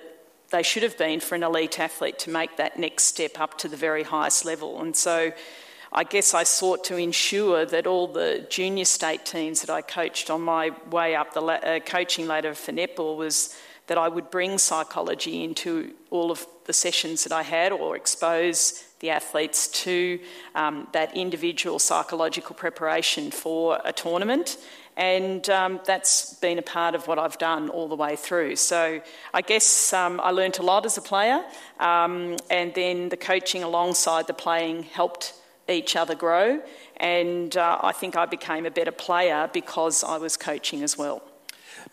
they 0.52 0.64
should 0.64 0.84
have 0.84 0.98
been 0.98 1.20
for 1.20 1.36
an 1.36 1.44
elite 1.44 1.80
athlete 1.80 2.20
to 2.20 2.30
make 2.30 2.58
that 2.58 2.78
next 2.78 3.04
step 3.04 3.40
up 3.40 3.58
to 3.60 3.68
the 3.68 3.78
very 3.78 4.04
highest 4.04 4.46
level. 4.46 4.82
And 4.82 4.96
so 4.96 5.32
I 5.92 6.04
guess 6.04 6.34
I 6.34 6.44
sought 6.44 6.84
to 6.86 6.98
ensure 6.98 7.66
that 7.66 7.88
all 7.88 8.08
the 8.08 8.46
junior 8.50 8.86
state 8.86 9.26
teams 9.26 9.62
that 9.62 9.70
I 9.70 9.82
coached 9.82 10.30
on 10.30 10.42
my 10.42 10.72
way 10.90 11.16
up 11.16 11.34
the 11.34 11.42
la- 11.42 11.54
uh, 11.54 11.80
coaching 11.80 12.28
ladder 12.28 12.54
for 12.54 12.72
netball 12.72 13.18
was 13.18 13.56
that 13.88 13.98
I 13.98 14.10
would 14.10 14.32
bring 14.32 14.58
psychology 14.58 15.44
into 15.44 15.94
all 16.10 16.32
of 16.32 16.46
the 16.66 16.74
sessions 16.74 17.24
that 17.24 17.32
I 17.32 17.44
had 17.44 17.72
or 17.72 17.96
expose 17.96 18.84
the 19.00 19.12
athletes 19.12 19.68
to 19.84 20.20
um, 20.56 20.88
that 20.92 21.16
individual 21.16 21.80
psychological 21.80 22.56
preparation 22.56 23.30
for 23.32 23.80
a 23.86 23.94
tournament 23.94 24.58
and 24.98 25.50
um, 25.50 25.80
that's 25.86 26.36
been 26.36 26.58
a 26.58 26.62
part 26.62 26.96
of 26.96 27.08
what 27.08 27.20
I've 27.20 27.38
done 27.38 27.70
all 27.70 27.88
the 27.88 27.96
way 27.96 28.16
through. 28.16 28.56
So 28.56 29.02
I 29.34 29.42
guess 29.42 29.94
um, 29.94 30.20
I 30.24 30.32
learnt 30.32 30.60
a 30.60 30.64
lot 30.64 30.86
as 30.86 30.98
a 30.98 31.02
player, 31.02 31.44
um, 31.80 32.38
and 32.50 32.74
then 32.74 33.10
the 33.10 33.18
coaching 33.18 33.64
alongside 33.64 34.28
the 34.28 34.34
playing 34.34 34.84
helped 34.84 35.34
each 35.68 35.96
other 35.96 36.16
grow, 36.16 36.62
and 36.98 37.58
uh, 37.58 37.80
I 37.82 37.92
think 37.92 38.16
I 38.16 38.26
became 38.26 38.66
a 38.66 38.72
better 38.72 38.92
player 38.92 39.50
because 39.52 40.04
I 40.04 40.18
was 40.18 40.38
coaching 40.38 40.84
as 40.84 40.98
well. 40.98 41.24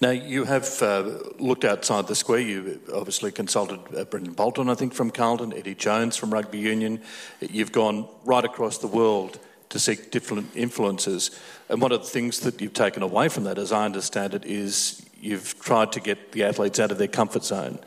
Now, 0.00 0.10
you 0.10 0.44
have 0.44 0.82
uh, 0.82 1.18
looked 1.38 1.64
outside 1.64 2.06
the 2.06 2.14
square. 2.14 2.40
You 2.40 2.80
obviously 2.92 3.30
consulted 3.30 3.80
uh, 3.96 4.04
Brendon 4.04 4.32
Bolton, 4.32 4.68
I 4.68 4.74
think, 4.74 4.94
from 4.94 5.10
Carlton, 5.10 5.52
Eddie 5.52 5.74
Jones 5.74 6.16
from 6.16 6.32
Rugby 6.32 6.58
Union. 6.58 7.00
You've 7.40 7.72
gone 7.72 8.08
right 8.24 8.44
across 8.44 8.78
the 8.78 8.86
world 8.86 9.38
to 9.72 9.78
seek 9.78 10.10
different 10.10 10.54
influences. 10.54 11.30
And 11.70 11.80
one 11.80 11.92
of 11.92 12.02
the 12.02 12.08
things 12.08 12.40
that 12.40 12.60
you've 12.60 12.74
taken 12.74 13.02
away 13.02 13.28
from 13.28 13.44
that, 13.44 13.56
as 13.56 13.72
I 13.72 13.86
understand 13.86 14.34
it, 14.34 14.44
is 14.44 15.04
you've 15.18 15.58
tried 15.60 15.92
to 15.92 16.00
get 16.00 16.32
the 16.32 16.44
athletes 16.44 16.78
out 16.78 16.90
of 16.90 16.98
their 16.98 17.08
comfort 17.08 17.42
zone. 17.42 17.78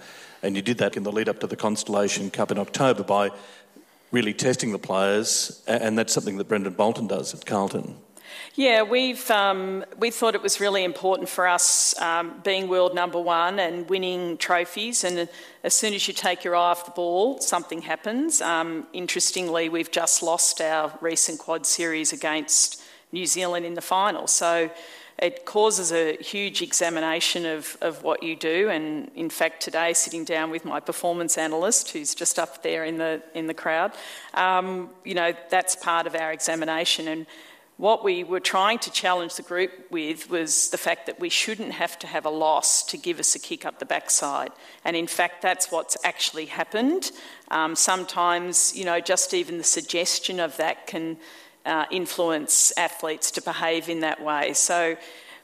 And 0.41 0.55
you 0.55 0.63
did 0.63 0.79
that 0.79 0.97
in 0.97 1.03
the 1.03 1.11
lead 1.11 1.29
up 1.29 1.39
to 1.41 1.47
the 1.47 1.55
Constellation 1.55 2.31
Cup 2.31 2.49
in 2.51 2.57
October 2.57 3.03
by 3.03 3.29
really 4.11 4.33
testing 4.33 4.71
the 4.71 4.79
players, 4.79 5.61
and 5.67 5.97
that's 5.97 6.13
something 6.13 6.37
that 6.37 6.47
Brendon 6.47 6.73
Bolton 6.73 7.05
does 7.05 7.33
at 7.35 7.45
Carlton. 7.45 7.97
Yeah, 8.55 8.83
we've 8.83 9.29
um, 9.31 9.83
we 9.97 10.11
thought 10.11 10.35
it 10.35 10.41
was 10.41 10.59
really 10.59 10.83
important 10.83 11.27
for 11.29 11.47
us 11.47 11.99
um, 11.99 12.41
being 12.43 12.67
world 12.67 12.95
number 12.95 13.19
one 13.19 13.59
and 13.59 13.89
winning 13.89 14.37
trophies. 14.37 15.03
And 15.03 15.27
as 15.63 15.73
soon 15.73 15.93
as 15.93 16.07
you 16.07 16.13
take 16.13 16.43
your 16.43 16.55
eye 16.55 16.71
off 16.71 16.85
the 16.85 16.91
ball, 16.91 17.39
something 17.41 17.81
happens. 17.81 18.41
Um, 18.41 18.87
interestingly, 18.93 19.69
we've 19.69 19.91
just 19.91 20.23
lost 20.23 20.61
our 20.61 20.97
recent 21.01 21.39
quad 21.39 21.65
series 21.65 22.13
against 22.13 22.81
New 23.11 23.25
Zealand 23.25 23.65
in 23.65 23.73
the 23.73 23.81
final, 23.81 24.27
so 24.27 24.69
it 25.17 25.45
causes 25.45 25.93
a 25.93 26.17
huge 26.17 26.61
examination 26.61 27.45
of, 27.45 27.77
of 27.81 28.03
what 28.03 28.21
you 28.21 28.35
do. 28.35 28.69
And 28.69 29.09
in 29.15 29.29
fact, 29.29 29.61
today, 29.61 29.93
sitting 29.93 30.25
down 30.25 30.51
with 30.51 30.65
my 30.65 30.81
performance 30.81 31.37
analyst, 31.37 31.91
who's 31.91 32.13
just 32.13 32.37
up 32.37 32.63
there 32.63 32.83
in 32.83 32.97
the 32.97 33.21
in 33.33 33.47
the 33.47 33.53
crowd, 33.53 33.93
um, 34.33 34.89
you 35.05 35.13
know, 35.13 35.33
that's 35.49 35.75
part 35.75 36.05
of 36.05 36.15
our 36.15 36.33
examination 36.33 37.07
and 37.07 37.25
what 37.77 38.05
we 38.05 38.23
were 38.23 38.39
trying 38.39 38.79
to 38.79 38.91
challenge 38.91 39.35
the 39.35 39.41
group 39.41 39.71
with 39.91 40.29
was 40.29 40.69
the 40.69 40.77
fact 40.77 41.07
that 41.07 41.19
we 41.19 41.27
shouldn't 41.27 41.73
have 41.73 41.99
to 41.99 42.07
have 42.07 42.25
a 42.25 42.29
loss 42.29 42.83
to 42.85 42.97
give 42.97 43.19
us 43.19 43.35
a 43.35 43.39
kick 43.39 43.65
up 43.65 43.79
the 43.79 43.85
backside. 43.85 44.51
And 44.85 44.95
in 44.95 45.07
fact, 45.07 45.41
that's 45.41 45.71
what's 45.71 45.97
actually 46.05 46.45
happened. 46.45 47.11
Um, 47.51 47.75
sometimes, 47.75 48.73
you 48.75 48.85
know, 48.85 49.01
just 49.01 49.33
even 49.33 49.57
the 49.57 49.63
suggestion 49.65 50.39
of 50.39 50.55
that 50.55 50.87
can 50.87 51.17
uh, 51.65 51.85
influence 51.91 52.71
athletes 52.77 53.29
to 53.31 53.41
behave 53.41 53.89
in 53.89 53.99
that 54.01 54.23
way. 54.23 54.53
So 54.53 54.95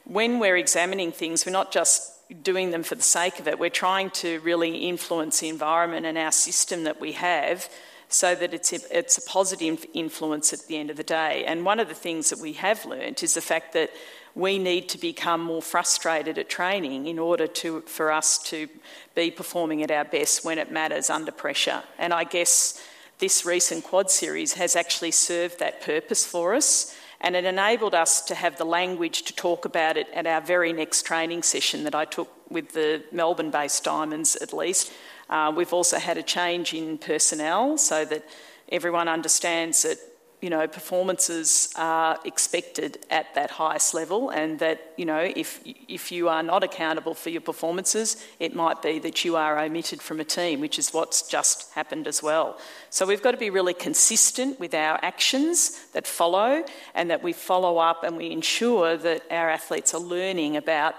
when 0.04 0.38
we're 0.38 0.56
examining 0.56 1.12
things, 1.12 1.44
we're 1.44 1.52
not 1.52 1.70
just 1.70 2.08
doing 2.42 2.70
them 2.70 2.82
for 2.82 2.94
the 2.94 3.02
sake 3.02 3.40
of 3.40 3.48
it, 3.48 3.58
we're 3.58 3.68
trying 3.68 4.08
to 4.08 4.40
really 4.40 4.88
influence 4.88 5.40
the 5.40 5.50
environment 5.50 6.06
and 6.06 6.16
our 6.16 6.32
system 6.32 6.84
that 6.84 6.98
we 6.98 7.12
have 7.12 7.68
so 8.12 8.34
that 8.34 8.52
it's 8.52 8.72
a, 8.72 8.98
it's 8.98 9.18
a 9.18 9.22
positive 9.22 9.86
influence 9.94 10.52
at 10.52 10.66
the 10.66 10.76
end 10.76 10.90
of 10.90 10.96
the 10.96 11.02
day. 11.02 11.44
And 11.46 11.64
one 11.64 11.80
of 11.80 11.88
the 11.88 11.94
things 11.94 12.30
that 12.30 12.38
we 12.38 12.52
have 12.54 12.84
learnt 12.84 13.22
is 13.22 13.34
the 13.34 13.40
fact 13.40 13.72
that 13.72 13.90
we 14.34 14.58
need 14.58 14.88
to 14.90 14.98
become 14.98 15.42
more 15.42 15.62
frustrated 15.62 16.38
at 16.38 16.48
training 16.48 17.06
in 17.06 17.18
order 17.18 17.46
to, 17.46 17.80
for 17.82 18.10
us 18.10 18.38
to 18.44 18.68
be 19.14 19.30
performing 19.30 19.82
at 19.82 19.90
our 19.90 20.04
best 20.04 20.44
when 20.44 20.58
it 20.58 20.70
matters 20.70 21.10
under 21.10 21.32
pressure. 21.32 21.82
And 21.98 22.12
I 22.12 22.24
guess 22.24 22.82
this 23.18 23.44
recent 23.44 23.84
quad 23.84 24.10
series 24.10 24.54
has 24.54 24.74
actually 24.74 25.10
served 25.10 25.58
that 25.58 25.82
purpose 25.82 26.24
for 26.24 26.54
us. 26.54 26.96
And 27.20 27.36
it 27.36 27.44
enabled 27.44 27.94
us 27.94 28.20
to 28.22 28.34
have 28.34 28.58
the 28.58 28.64
language 28.64 29.22
to 29.22 29.34
talk 29.34 29.64
about 29.64 29.96
it 29.96 30.08
at 30.12 30.26
our 30.26 30.40
very 30.40 30.72
next 30.72 31.02
training 31.02 31.44
session 31.44 31.84
that 31.84 31.94
I 31.94 32.04
took 32.04 32.28
with 32.50 32.72
the 32.72 33.04
Melbourne 33.12 33.50
based 33.50 33.84
Diamonds, 33.84 34.34
at 34.36 34.52
least, 34.52 34.92
uh, 35.32 35.50
we've 35.50 35.72
also 35.72 35.98
had 35.98 36.18
a 36.18 36.22
change 36.22 36.74
in 36.74 36.98
personnel 36.98 37.78
so 37.78 38.04
that 38.04 38.22
everyone 38.68 39.08
understands 39.08 39.82
that 39.82 39.96
you 40.42 40.50
know 40.50 40.66
performances 40.66 41.72
are 41.76 42.18
expected 42.26 42.98
at 43.10 43.34
that 43.34 43.50
highest 43.52 43.94
level, 43.94 44.28
and 44.28 44.58
that 44.58 44.92
you 44.98 45.06
know 45.06 45.32
if 45.34 45.60
if 45.88 46.12
you 46.12 46.28
are 46.28 46.42
not 46.42 46.62
accountable 46.62 47.14
for 47.14 47.30
your 47.30 47.40
performances, 47.40 48.22
it 48.40 48.54
might 48.54 48.82
be 48.82 48.98
that 48.98 49.24
you 49.24 49.36
are 49.36 49.58
omitted 49.58 50.02
from 50.02 50.20
a 50.20 50.24
team, 50.24 50.60
which 50.60 50.78
is 50.78 50.92
what's 50.92 51.22
just 51.22 51.72
happened 51.72 52.06
as 52.06 52.22
well. 52.22 52.58
So 52.90 53.06
we've 53.06 53.22
got 53.22 53.30
to 53.30 53.38
be 53.38 53.48
really 53.48 53.74
consistent 53.74 54.60
with 54.60 54.74
our 54.74 54.98
actions 55.02 55.86
that 55.94 56.06
follow, 56.06 56.62
and 56.94 57.08
that 57.08 57.22
we 57.22 57.32
follow 57.32 57.78
up 57.78 58.04
and 58.04 58.18
we 58.18 58.30
ensure 58.32 58.98
that 58.98 59.22
our 59.30 59.48
athletes 59.48 59.94
are 59.94 60.00
learning 60.00 60.58
about 60.58 60.94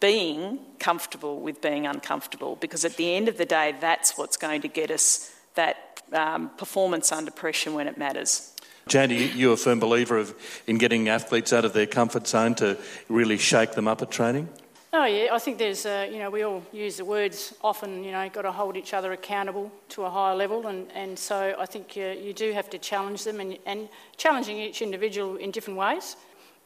being 0.00 0.58
comfortable 0.78 1.40
with 1.40 1.60
being 1.60 1.86
uncomfortable 1.86 2.56
because 2.56 2.84
at 2.84 2.96
the 2.96 3.14
end 3.14 3.28
of 3.28 3.36
the 3.36 3.44
day, 3.44 3.74
that's 3.80 4.16
what's 4.16 4.36
going 4.36 4.62
to 4.62 4.68
get 4.68 4.90
us 4.90 5.32
that 5.54 6.02
um, 6.12 6.50
performance 6.56 7.12
under 7.12 7.30
pressure 7.30 7.70
when 7.70 7.86
it 7.86 7.98
matters. 7.98 8.54
Jandy, 8.88 9.34
you're 9.36 9.52
a 9.52 9.56
firm 9.56 9.78
believer 9.78 10.16
of 10.16 10.34
in 10.66 10.78
getting 10.78 11.08
athletes 11.08 11.52
out 11.52 11.64
of 11.64 11.72
their 11.72 11.86
comfort 11.86 12.26
zone 12.26 12.54
to 12.56 12.78
really 13.08 13.38
shake 13.38 13.72
them 13.72 13.86
up 13.86 14.02
at 14.02 14.10
training? 14.10 14.48
Oh 14.92 15.04
yeah, 15.04 15.28
I 15.32 15.38
think 15.38 15.58
there's, 15.58 15.86
uh, 15.86 16.08
you 16.10 16.18
know, 16.18 16.30
we 16.30 16.42
all 16.42 16.64
use 16.72 16.96
the 16.96 17.04
words 17.04 17.54
often, 17.62 18.02
you 18.02 18.10
know, 18.10 18.28
got 18.28 18.42
to 18.42 18.50
hold 18.50 18.76
each 18.76 18.92
other 18.92 19.12
accountable 19.12 19.70
to 19.90 20.02
a 20.02 20.10
higher 20.10 20.34
level, 20.34 20.66
and, 20.66 20.90
and 20.92 21.16
so 21.16 21.54
I 21.56 21.66
think 21.66 21.94
you, 21.94 22.08
you 22.08 22.32
do 22.32 22.52
have 22.52 22.68
to 22.70 22.78
challenge 22.78 23.22
them 23.22 23.38
and, 23.38 23.56
and 23.66 23.88
challenging 24.16 24.58
each 24.58 24.82
individual 24.82 25.36
in 25.36 25.52
different 25.52 25.78
ways, 25.78 26.16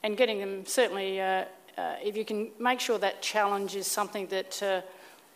and 0.03 0.17
getting 0.17 0.39
them 0.41 0.65
certainly 0.65 1.21
uh, 1.21 1.45
uh, 1.77 1.97
if 2.03 2.17
you 2.17 2.25
can 2.25 2.51
make 2.59 2.81
sure 2.81 2.99
that 2.99 3.23
challenge 3.23 3.77
is 3.77 3.87
something 3.87 4.27
that 4.29 4.63
uh, 4.63 4.81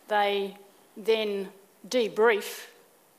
they 0.07 0.55
then 0.95 1.49
debrief 1.87 2.67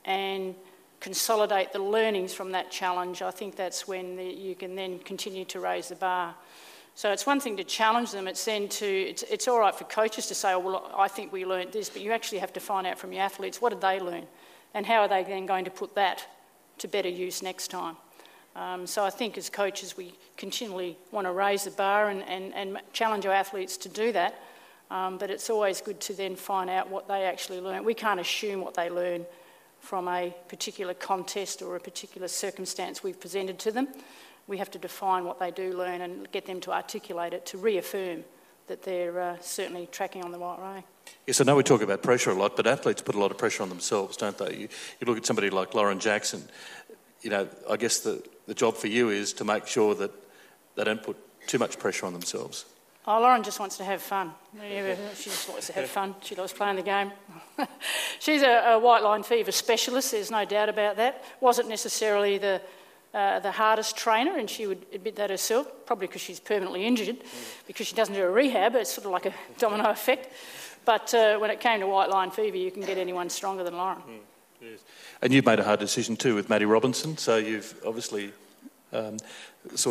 and 0.04 0.54
consolidate 1.00 1.72
the 1.72 1.78
learnings 1.78 2.32
from 2.32 2.52
that 2.52 2.70
challenge, 2.70 3.22
I 3.22 3.30
think 3.30 3.56
that's 3.56 3.88
when 3.88 4.16
the, 4.16 4.24
you 4.24 4.54
can 4.54 4.74
then 4.74 4.98
continue 4.98 5.44
to 5.46 5.60
raise 5.60 5.88
the 5.88 5.96
bar. 5.96 6.34
So 6.94 7.10
it's 7.12 7.26
one 7.26 7.40
thing 7.40 7.56
to 7.56 7.64
challenge 7.64 8.10
them, 8.12 8.28
it's 8.28 8.44
then 8.44 8.68
to, 8.68 8.86
it's, 8.86 9.22
it's 9.24 9.48
all 9.48 9.58
right 9.58 9.74
for 9.74 9.84
coaches 9.84 10.26
to 10.26 10.34
say, 10.34 10.52
oh, 10.52 10.58
well, 10.58 10.92
I 10.96 11.08
think 11.08 11.32
we 11.32 11.46
learned 11.46 11.72
this, 11.72 11.88
but 11.88 12.02
you 12.02 12.12
actually 12.12 12.38
have 12.38 12.52
to 12.54 12.60
find 12.60 12.86
out 12.86 12.98
from 12.98 13.12
your 13.12 13.22
athletes 13.22 13.60
what 13.60 13.70
did 13.70 13.80
they 13.80 14.00
learn 14.00 14.26
and 14.74 14.84
how 14.84 15.00
are 15.00 15.08
they 15.08 15.24
then 15.24 15.46
going 15.46 15.64
to 15.64 15.70
put 15.70 15.94
that 15.94 16.26
to 16.78 16.88
better 16.88 17.08
use 17.08 17.42
next 17.42 17.68
time. 17.68 17.96
Um, 18.56 18.86
so 18.86 19.04
I 19.04 19.10
think 19.10 19.38
as 19.38 19.48
coaches, 19.48 19.96
we 19.96 20.14
continually 20.36 20.96
want 21.12 21.26
to 21.26 21.32
raise 21.32 21.64
the 21.64 21.70
bar 21.70 22.08
and, 22.08 22.22
and, 22.24 22.54
and 22.54 22.78
challenge 22.92 23.26
our 23.26 23.32
athletes 23.32 23.76
to 23.78 23.88
do 23.88 24.12
that. 24.12 24.40
Um, 24.90 25.18
but 25.18 25.30
it's 25.30 25.48
always 25.50 25.80
good 25.80 26.00
to 26.00 26.14
then 26.14 26.34
find 26.34 26.68
out 26.68 26.90
what 26.90 27.06
they 27.06 27.24
actually 27.24 27.60
learn. 27.60 27.84
We 27.84 27.94
can't 27.94 28.18
assume 28.18 28.60
what 28.60 28.74
they 28.74 28.90
learn 28.90 29.24
from 29.78 30.08
a 30.08 30.34
particular 30.48 30.94
contest 30.94 31.62
or 31.62 31.76
a 31.76 31.80
particular 31.80 32.28
circumstance 32.28 33.02
we've 33.02 33.20
presented 33.20 33.58
to 33.60 33.72
them. 33.72 33.88
We 34.46 34.58
have 34.58 34.70
to 34.72 34.78
define 34.78 35.24
what 35.24 35.38
they 35.38 35.52
do 35.52 35.76
learn 35.76 36.00
and 36.00 36.30
get 36.32 36.44
them 36.44 36.60
to 36.62 36.72
articulate 36.72 37.32
it 37.32 37.46
to 37.46 37.58
reaffirm 37.58 38.24
that 38.66 38.82
they're 38.82 39.20
uh, 39.20 39.36
certainly 39.40 39.88
tracking 39.90 40.24
on 40.24 40.32
the 40.32 40.38
right 40.38 40.60
way. 40.60 40.84
Yes, 41.26 41.40
I 41.40 41.44
know 41.44 41.56
we 41.56 41.62
talk 41.62 41.82
about 41.82 42.02
pressure 42.02 42.30
a 42.30 42.34
lot, 42.34 42.56
but 42.56 42.66
athletes 42.66 43.02
put 43.02 43.14
a 43.14 43.18
lot 43.18 43.30
of 43.30 43.38
pressure 43.38 43.62
on 43.62 43.68
themselves, 43.68 44.16
don't 44.16 44.36
they? 44.38 44.54
You, 44.54 44.68
you 45.00 45.06
look 45.06 45.16
at 45.16 45.26
somebody 45.26 45.50
like 45.50 45.74
Lauren 45.74 45.98
Jackson, 45.98 46.42
you 47.22 47.30
know, 47.30 47.48
I 47.68 47.76
guess 47.76 48.00
the, 48.00 48.22
the 48.46 48.54
job 48.54 48.76
for 48.76 48.88
you 48.88 49.10
is 49.10 49.32
to 49.34 49.44
make 49.44 49.66
sure 49.66 49.94
that 49.94 50.12
they 50.76 50.84
don't 50.84 51.02
put 51.02 51.16
too 51.46 51.58
much 51.58 51.78
pressure 51.78 52.06
on 52.06 52.12
themselves. 52.12 52.64
Oh, 53.06 53.18
Lauren 53.20 53.42
just 53.42 53.58
wants 53.58 53.76
to 53.78 53.84
have 53.84 54.02
fun. 54.02 54.32
She 55.16 55.30
just 55.30 55.48
wants 55.48 55.66
to 55.68 55.72
have 55.72 55.88
fun. 55.88 56.14
She 56.20 56.34
loves 56.34 56.52
playing 56.52 56.76
the 56.76 56.82
game. 56.82 57.12
She's 58.18 58.42
a, 58.42 58.72
a, 58.72 58.78
white 58.78 59.02
line 59.02 59.22
fever 59.22 59.52
specialist, 59.52 60.12
there's 60.12 60.30
no 60.30 60.44
doubt 60.44 60.68
about 60.68 60.96
that. 60.96 61.24
Wasn't 61.40 61.68
necessarily 61.68 62.36
the, 62.36 62.60
uh, 63.14 63.40
the 63.40 63.50
hardest 63.50 63.96
trainer, 63.96 64.36
and 64.36 64.50
she 64.50 64.66
would 64.66 64.84
admit 64.92 65.16
that 65.16 65.30
herself, 65.30 65.66
probably 65.86 66.08
because 66.08 66.20
she's 66.20 66.40
permanently 66.40 66.84
injured, 66.86 67.16
because 67.66 67.86
she 67.86 67.94
doesn't 67.94 68.14
do 68.14 68.22
a 68.22 68.30
rehab. 68.30 68.74
It's 68.74 68.92
sort 68.92 69.06
of 69.06 69.12
like 69.12 69.26
a 69.26 69.34
domino 69.58 69.88
effect. 69.90 70.28
But 70.84 71.12
uh, 71.14 71.38
when 71.38 71.50
it 71.50 71.60
came 71.60 71.80
to 71.80 71.86
white 71.86 72.10
line 72.10 72.30
fever, 72.30 72.58
you 72.58 72.70
can 72.70 72.82
get 72.82 72.98
anyone 72.98 73.30
stronger 73.30 73.64
than 73.64 73.76
Lauren. 73.76 74.02
Yes. 74.60 74.80
And 75.22 75.32
you've 75.32 75.46
made 75.46 75.58
a 75.58 75.64
hard 75.64 75.80
decision 75.80 76.16
too 76.16 76.34
with 76.34 76.48
Maddie 76.48 76.66
Robinson, 76.66 77.16
so 77.16 77.36
you've 77.36 77.74
obviously 77.84 78.32
um, 78.92 79.16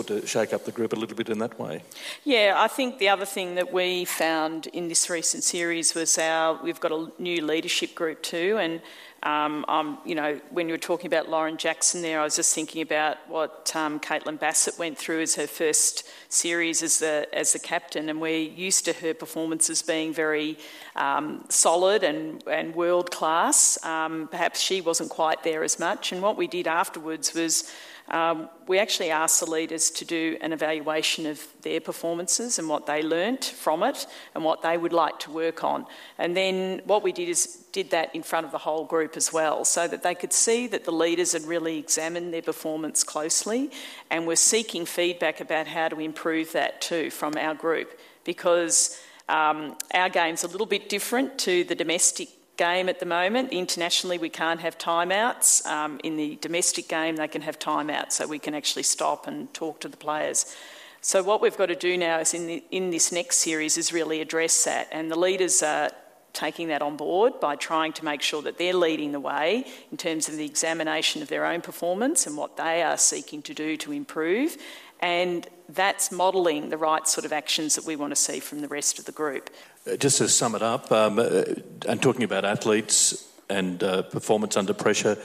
of 0.09 0.29
shake 0.29 0.53
up 0.53 0.65
the 0.65 0.71
group 0.71 0.93
a 0.93 0.95
little 0.95 1.15
bit 1.15 1.29
in 1.29 1.39
that 1.39 1.59
way. 1.59 1.83
Yeah, 2.23 2.55
I 2.57 2.67
think 2.67 2.97
the 2.97 3.09
other 3.09 3.25
thing 3.25 3.55
that 3.55 3.71
we 3.71 4.05
found 4.05 4.67
in 4.67 4.87
this 4.87 5.09
recent 5.09 5.43
series 5.43 5.95
was 5.95 6.17
our 6.17 6.61
we've 6.63 6.79
got 6.79 6.91
a 6.91 7.11
new 7.19 7.45
leadership 7.45 7.95
group 7.95 8.21
too, 8.21 8.57
and 8.59 8.81
um, 9.23 9.97
you 10.05 10.15
know 10.15 10.39
when 10.51 10.67
you 10.67 10.73
were 10.73 10.79
talking 10.79 11.07
about 11.07 11.29
Lauren 11.29 11.57
Jackson 11.57 12.01
there, 12.01 12.21
I 12.21 12.23
was 12.23 12.35
just 12.35 12.55
thinking 12.55 12.81
about 12.81 13.17
what 13.27 13.71
um, 13.75 13.99
Caitlin 13.99 14.39
Bassett 14.39 14.79
went 14.79 14.97
through 14.97 15.21
as 15.21 15.35
her 15.35 15.47
first 15.47 16.07
series 16.29 16.81
as 16.81 16.99
the 16.99 17.27
as 17.33 17.53
the 17.53 17.59
captain, 17.59 18.09
and 18.09 18.21
we're 18.21 18.39
used 18.39 18.85
to 18.85 18.93
her 18.93 19.13
performances 19.13 19.81
being 19.81 20.13
very 20.13 20.57
um, 20.95 21.43
solid 21.49 22.03
and 22.03 22.43
and 22.47 22.75
world 22.75 23.11
class. 23.11 23.83
Um, 23.83 24.27
perhaps 24.29 24.61
she 24.61 24.81
wasn't 24.81 25.09
quite 25.09 25.43
there 25.43 25.63
as 25.63 25.79
much, 25.79 26.11
and 26.11 26.21
what 26.21 26.37
we 26.37 26.47
did 26.47 26.67
afterwards 26.67 27.33
was 27.33 27.71
um, 28.11 28.49
we 28.67 28.79
actually 28.79 29.11
asked 29.11 29.39
the 29.39 29.49
leaders 29.49 29.91
to 29.91 30.05
do 30.05 30.37
an 30.41 30.51
evaluation 30.51 31.25
of 31.25 31.45
their 31.61 31.79
performances 31.79 32.57
and 32.57 32.67
what 32.67 32.85
they 32.85 33.03
learnt 33.03 33.45
from 33.45 33.83
it 33.83 34.07
and 34.33 34.43
what 34.43 34.61
they 34.61 34.77
would 34.77 34.93
like 34.93 35.19
to 35.19 35.31
work 35.31 35.63
on. 35.63 35.85
And 36.17 36.35
then 36.35 36.81
what 36.85 37.03
we 37.03 37.11
did 37.11 37.29
is 37.29 37.65
did 37.71 37.91
that 37.91 38.13
in 38.15 38.23
front 38.23 38.45
of 38.45 38.51
the 38.51 38.57
whole 38.57 38.85
group 38.85 39.15
as 39.15 39.31
well, 39.31 39.63
so 39.63 39.87
that 39.87 40.01
they 40.01 40.15
could 40.15 40.33
see 40.33 40.65
that 40.67 40.85
the 40.85 40.91
leaders 40.91 41.33
had 41.33 41.43
really 41.43 41.77
examined 41.77 42.33
their 42.33 42.41
performance 42.41 43.03
closely 43.03 43.69
and 44.09 44.25
were 44.25 44.35
seeking 44.35 44.85
feedback 44.85 45.39
about 45.39 45.67
how 45.67 45.87
to 45.87 45.99
improve 45.99 46.51
that 46.53 46.81
too 46.81 47.09
from 47.09 47.33
our 47.37 47.53
group 47.53 47.99
because. 48.23 48.99
Um, 49.27 49.77
our 49.93 50.09
game's 50.09 50.43
a 50.43 50.47
little 50.47 50.65
bit 50.65 50.89
different 50.89 51.37
to 51.41 51.63
the 51.63 51.75
domestic 51.75 52.29
game 52.59 52.89
at 52.89 52.99
the 52.99 53.05
moment. 53.05 53.53
Internationally, 53.53 54.17
we 54.17 54.29
can't 54.29 54.59
have 54.59 54.77
timeouts. 54.77 55.65
Um, 55.65 55.99
in 56.03 56.17
the 56.17 56.37
domestic 56.41 56.89
game, 56.89 57.15
they 57.15 57.29
can 57.29 57.41
have 57.41 57.57
timeouts, 57.57 58.11
so 58.11 58.27
we 58.27 58.37
can 58.37 58.53
actually 58.53 58.83
stop 58.83 59.27
and 59.27 59.51
talk 59.53 59.79
to 59.79 59.87
the 59.87 59.97
players. 59.97 60.55
So 61.01 61.23
what 61.23 61.41
we've 61.41 61.55
got 61.57 61.67
to 61.67 61.75
do 61.75 61.97
now 61.97 62.19
is 62.19 62.33
in, 62.33 62.47
the, 62.47 62.63
in 62.71 62.91
this 62.91 63.13
next 63.13 63.37
series 63.37 63.77
is 63.77 63.93
really 63.93 64.19
address 64.19 64.65
that, 64.65 64.89
and 64.91 65.09
the 65.09 65.17
leaders 65.17 65.63
are 65.63 65.89
taking 66.33 66.67
that 66.67 66.81
on 66.81 66.97
board 66.97 67.39
by 67.39 67.55
trying 67.55 67.93
to 67.93 68.05
make 68.05 68.21
sure 68.21 68.41
that 68.41 68.57
they're 68.57 68.73
leading 68.73 69.13
the 69.13 69.19
way 69.19 69.65
in 69.91 69.97
terms 69.97 70.27
of 70.27 70.35
the 70.35 70.45
examination 70.45 71.21
of 71.21 71.27
their 71.29 71.45
own 71.45 71.61
performance 71.61 72.27
and 72.27 72.37
what 72.37 72.57
they 72.57 72.83
are 72.83 72.97
seeking 72.97 73.41
to 73.41 73.53
do 73.53 73.77
to 73.77 73.91
improve. 73.91 74.57
And 74.99 75.47
that's 75.69 76.11
modelling 76.11 76.69
the 76.69 76.77
right 76.77 77.07
sort 77.07 77.25
of 77.25 77.31
actions 77.31 77.75
that 77.75 77.85
we 77.85 77.95
want 77.95 78.11
to 78.11 78.15
see 78.15 78.39
from 78.39 78.59
the 78.61 78.67
rest 78.67 78.99
of 78.99 79.05
the 79.05 79.11
group. 79.11 79.49
Uh, 79.87 79.95
just 79.95 80.17
to 80.17 80.27
sum 80.27 80.55
it 80.55 80.61
up, 80.61 80.91
um, 80.91 81.19
uh, 81.19 81.43
and 81.87 82.01
talking 82.01 82.23
about 82.23 82.43
athletes 82.43 83.27
and 83.49 83.81
uh, 83.81 84.01
performance 84.03 84.57
under 84.57 84.73
pressure, 84.73 85.17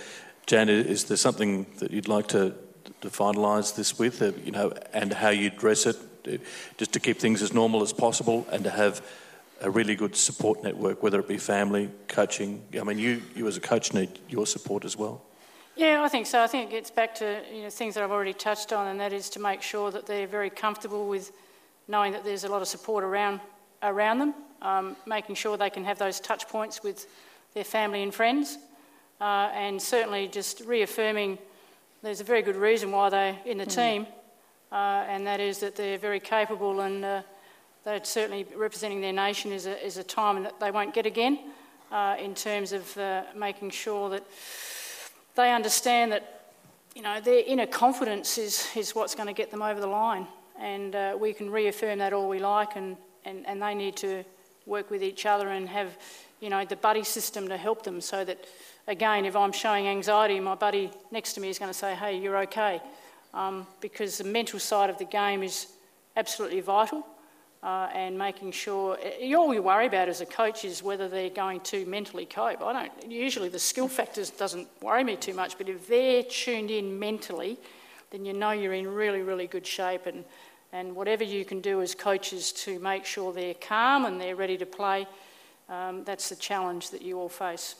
Jan, 0.47 0.69
is 0.69 1.05
there 1.05 1.17
something 1.17 1.67
that 1.79 1.91
you'd 1.91 2.09
like 2.09 2.29
to, 2.29 2.55
to 3.01 3.09
finalise 3.09 3.75
this 3.75 3.99
with, 3.99 4.23
uh, 4.23 4.33
you 4.45 4.53
know, 4.53 4.73
and 4.93 5.13
how 5.13 5.31
you 5.31 5.49
address 5.49 5.87
it, 5.87 5.97
uh, 6.29 6.37
just 6.79 6.93
to 6.93 7.01
keep 7.01 7.19
things 7.19 7.43
as 7.43 7.53
normal 7.53 7.83
as 7.83 7.93
possible 7.93 8.47
and 8.53 8.63
to 8.65 8.71
have 8.71 9.05
a 9.61 9.71
really 9.71 9.97
good 9.97 10.15
support 10.15 10.63
network, 10.63 11.03
whether 11.03 11.19
it 11.19 11.27
be 11.27 11.39
family, 11.39 11.91
coaching. 12.07 12.63
I 12.79 12.85
mean, 12.85 12.99
you, 12.99 13.23
you 13.35 13.49
as 13.49 13.57
a 13.57 13.61
coach 13.61 13.93
need 13.93 14.11
your 14.29 14.47
support 14.47 14.85
as 14.85 14.97
well. 14.97 15.23
Yeah, 15.77 16.03
I 16.03 16.09
think 16.09 16.27
so. 16.27 16.41
I 16.41 16.47
think 16.47 16.69
it 16.69 16.71
gets 16.71 16.91
back 16.91 17.17
to 17.17 17.43
you 17.53 17.63
know, 17.63 17.71
things 17.71 17.95
that 17.95 18.05
I've 18.05 18.13
already 18.13 18.35
touched 18.35 18.73
on, 18.73 18.87
and 18.87 19.01
that 19.01 19.13
is 19.13 19.31
to 19.31 19.41
make 19.41 19.63
sure 19.63 19.91
that 19.91 20.07
they're 20.07 20.29
very 20.29 20.51
comfortable 20.51 21.09
with 21.09 21.33
knowing 21.89 22.13
that 22.13 22.23
there's 22.25 22.45
a 22.45 22.49
lot 22.49 22.63
of 22.63 22.69
support 22.69 23.03
around 23.03 23.41
around 23.85 24.19
them, 24.19 24.35
um, 24.63 24.97
making 25.07 25.37
sure 25.37 25.57
they 25.57 25.71
can 25.71 25.85
have 25.85 25.99
those 25.99 26.19
touch 26.19 26.49
points 26.49 26.83
with 26.83 27.07
their 27.55 27.65
family 27.65 28.03
and 28.03 28.13
friends, 28.13 28.59
uh, 29.21 29.51
and 29.55 29.81
certainly 29.81 30.27
just 30.27 30.61
reaffirming 30.63 31.39
there's 32.03 32.21
a 32.21 32.25
very 32.25 32.43
good 32.43 32.57
reason 32.57 32.91
why 32.91 33.09
they're 33.09 33.39
in 33.47 33.59
the 33.59 33.67
mm. 33.67 33.75
team, 33.75 34.07
uh, 34.73 35.05
and 35.09 35.27
that 35.27 35.41
is 35.41 35.61
that 35.61 35.77
they're 35.77 35.99
very 35.99 36.21
capable 36.21 36.81
and 36.81 37.05
uh, 37.05 37.23
they're 37.85 38.05
certainly 38.05 38.47
representing 38.57 39.01
their 39.01 39.13
nation 39.13 39.53
is 39.53 39.67
a, 39.67 39.85
is 39.85 39.99
a 39.99 40.05
time 40.05 40.43
that 40.43 40.59
they 40.59 40.71
won't 40.71 40.95
get 40.95 41.07
again 41.07 41.39
uh, 41.93 42.17
in 42.19 42.35
terms 42.35 42.73
of 42.73 42.97
uh, 42.99 43.23
making 43.37 43.71
sure 43.71 44.11
that 44.11 44.25
they 45.35 45.53
understand 45.53 46.13
that 46.13 46.51
you 46.95 47.03
know 47.03 47.21
their 47.21 47.43
inner 47.47 47.67
confidence 47.67 48.39
is, 48.39 48.69
is 48.75 48.95
what's 48.95 49.15
going 49.15 49.27
to 49.27 49.33
get 49.33 49.51
them 49.51 49.63
over 49.63 49.81
the 49.81 49.87
line 49.87 50.27
and 50.61 50.95
uh, 50.95 51.17
we 51.19 51.33
can 51.33 51.51
reaffirm 51.51 51.99
that 51.99 52.13
all 52.13 52.29
we 52.29 52.39
like 52.39 52.77
and 52.77 52.97
and, 53.25 53.47
and 53.47 53.63
they 53.63 53.75
need 53.75 53.97
to 53.97 54.25
work 54.67 54.91
with 54.91 55.03
each 55.03 55.27
other 55.27 55.49
and 55.49 55.69
have, 55.69 55.97
you 56.41 56.51
know, 56.51 56.65
the 56.65 56.77
buddy 56.77 57.05
system 57.05 57.49
to 57.49 57.57
help 57.57 57.83
them 57.83 58.01
so 58.01 58.25
that, 58.25 58.47
again, 58.87 59.25
if 59.25 59.37
I'm 59.37 59.53
showing 59.53 59.87
anxiety, 59.87 60.41
my 60.41 60.55
buddy 60.55 60.91
next 61.11 61.35
to 61.35 61.41
me 61.41 61.49
is 61.49 61.59
going 61.59 61.71
to 61.71 61.79
say, 61.79 61.95
hey, 61.95 62.19
you're 62.19 62.39
okay. 62.39 62.81
Um, 63.33 63.67
because 63.81 64.19
the 64.19 64.25
mental 64.25 64.59
side 64.59 64.91
of 64.91 64.99
the 64.99 65.05
game 65.05 65.43
is 65.43 65.67
absolutely 66.17 66.61
vital. 66.61 67.07
Uh, 67.63 67.89
and 67.95 68.19
making 68.19 68.53
sure 68.53 68.99
all 69.35 69.55
you 69.55 69.63
worry 69.63 69.87
about 69.87 70.07
as 70.07 70.21
a 70.21 70.27
coach 70.27 70.67
is 70.67 70.83
whether 70.83 71.09
they're 71.09 71.31
going 71.31 71.59
to 71.61 71.87
mentally 71.87 72.27
cope. 72.27 72.61
I 72.61 72.73
don't 72.75 73.11
usually 73.11 73.49
the 73.49 73.59
skill 73.59 73.89
factors 73.89 74.29
doesn't 74.29 74.69
worry 74.83 75.03
me 75.03 75.17
too 75.17 75.33
much, 75.33 75.57
but 75.57 75.71
if 75.71 75.89
they're 75.89 76.25
tuned 76.25 76.71
in 76.71 76.99
mentally, 76.99 77.57
then 78.11 78.27
you 78.27 78.35
know 78.35 78.51
you're 78.51 78.75
in 78.75 78.87
really 78.87 79.23
really 79.23 79.47
good 79.47 79.67
shape. 79.67 80.05
And 80.05 80.27
and 80.75 80.97
whatever 80.97 81.23
you 81.23 81.45
can 81.45 81.61
do 81.61 81.81
as 81.81 81.95
coaches 81.95 82.51
to 82.51 82.81
make 82.81 83.05
sure 83.05 83.33
they're 83.33 83.55
calm 83.55 84.05
and 84.05 84.21
they're 84.21 84.35
ready 84.35 84.59
to 84.59 84.67
play, 84.67 85.07
um, 85.69 86.03
that's 86.03 86.29
the 86.29 86.37
challenge 86.37 86.91
that 86.91 87.01
you 87.01 87.17
all 87.17 87.29
face. 87.29 87.77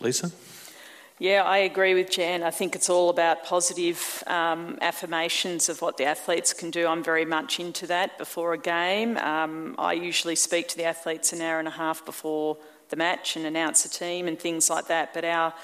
Lisa? 0.00 0.32
Yeah, 1.20 1.44
I 1.44 1.58
agree 1.58 1.94
with 1.94 2.10
Jan. 2.10 2.42
I 2.42 2.50
think 2.50 2.74
it's 2.74 2.90
all 2.90 3.08
about 3.08 3.44
positive 3.44 4.22
um, 4.26 4.78
affirmations 4.80 5.68
of 5.68 5.80
what 5.80 5.96
the 5.96 6.04
athletes 6.04 6.52
can 6.52 6.70
do. 6.70 6.88
I'm 6.88 7.04
very 7.04 7.24
much 7.24 7.60
into 7.60 7.86
that 7.86 8.18
before 8.18 8.52
a 8.52 8.58
game. 8.58 9.16
Um, 9.18 9.76
I 9.78 9.92
usually 9.92 10.36
speak 10.36 10.66
to 10.68 10.76
the 10.76 10.84
athletes 10.84 11.32
an 11.32 11.40
hour 11.40 11.60
and 11.60 11.68
a 11.68 11.72
half 11.72 12.04
before 12.04 12.56
the 12.88 12.96
match 12.96 13.36
and 13.36 13.46
announce 13.46 13.84
a 13.84 13.90
team 13.90 14.26
and 14.26 14.38
things 14.38 14.68
like 14.68 14.88
that. 14.88 15.14
But 15.14 15.24
our 15.24 15.54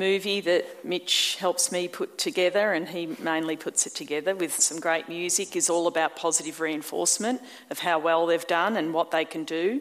movie 0.00 0.40
that 0.40 0.84
Mitch 0.84 1.36
helps 1.38 1.70
me 1.70 1.86
put 1.86 2.18
together, 2.18 2.72
and 2.72 2.88
he 2.88 3.06
mainly 3.20 3.56
puts 3.56 3.86
it 3.86 3.94
together 3.94 4.34
with 4.34 4.58
some 4.58 4.80
great 4.80 5.08
music, 5.08 5.54
is 5.54 5.70
all 5.70 5.86
about 5.86 6.16
positive 6.16 6.58
reinforcement 6.58 7.40
of 7.70 7.78
how 7.78 7.98
well 7.98 8.26
they've 8.26 8.46
done 8.46 8.76
and 8.76 8.94
what 8.94 9.10
they 9.10 9.24
can 9.26 9.44
do. 9.44 9.80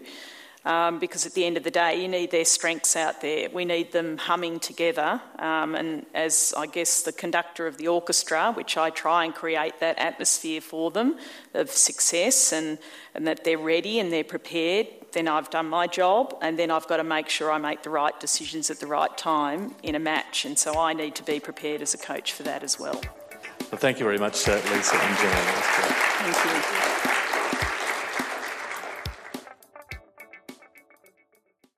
Um, 0.70 1.00
because 1.00 1.26
at 1.26 1.34
the 1.34 1.46
end 1.46 1.58
of 1.58 1.64
the 1.64 1.72
day, 1.72 2.00
you 2.00 2.08
need 2.08 2.30
their 2.30 2.46
strengths 2.46 2.96
out 2.96 3.22
there. 3.22 3.50
We 3.50 3.66
need 3.66 3.92
them 3.92 4.20
humming 4.20 4.60
together. 4.60 5.20
Um, 5.40 5.74
and 5.74 6.06
as 6.14 6.54
I 6.56 6.68
guess 6.68 7.02
the 7.02 7.12
conductor 7.12 7.66
of 7.66 7.78
the 7.78 7.88
orchestra, 7.88 8.54
which 8.54 8.78
I 8.78 8.92
try 8.92 9.26
and 9.26 9.34
create 9.34 9.80
that 9.80 9.98
atmosphere 9.98 10.62
for 10.62 10.92
them 10.92 11.18
of 11.56 11.72
success 11.72 12.54
and, 12.54 12.78
and 13.16 13.26
that 13.26 13.44
they're 13.44 13.58
ready 13.58 14.00
and 14.00 14.14
they're 14.14 14.24
prepared 14.24 14.88
then 15.12 15.28
I've 15.28 15.50
done 15.50 15.68
my 15.68 15.88
job, 15.88 16.38
and 16.42 16.58
then 16.58 16.70
I've 16.70 16.88
got 16.88 16.98
to 16.98 17.04
make 17.04 17.30
sure 17.30 17.52
I 17.52 17.58
make 17.58 17.82
the 17.82 17.90
right 17.90 18.18
decisions 18.20 18.70
at 18.70 18.80
the 18.80 18.88
right 18.88 19.18
time 19.18 19.74
in 19.82 19.96
a 19.96 20.00
match. 20.00 20.46
And 20.46 20.58
so 20.58 20.80
I 20.80 20.94
need 20.94 21.16
to 21.16 21.24
be 21.24 21.40
prepared 21.40 21.82
as 21.82 21.94
a 21.94 21.98
coach 21.98 22.34
for 22.34 22.44
that 22.44 22.64
as 22.64 22.80
well. 22.80 23.02
Well, 23.72 23.80
thank 23.80 24.00
you 24.00 24.06
very 24.06 24.18
much, 24.18 24.48
uh, 24.48 24.54
Lisa 24.54 24.96
and 24.96 25.18
Jan. 25.18 25.46
Thank 26.22 27.06
you. 27.06 27.19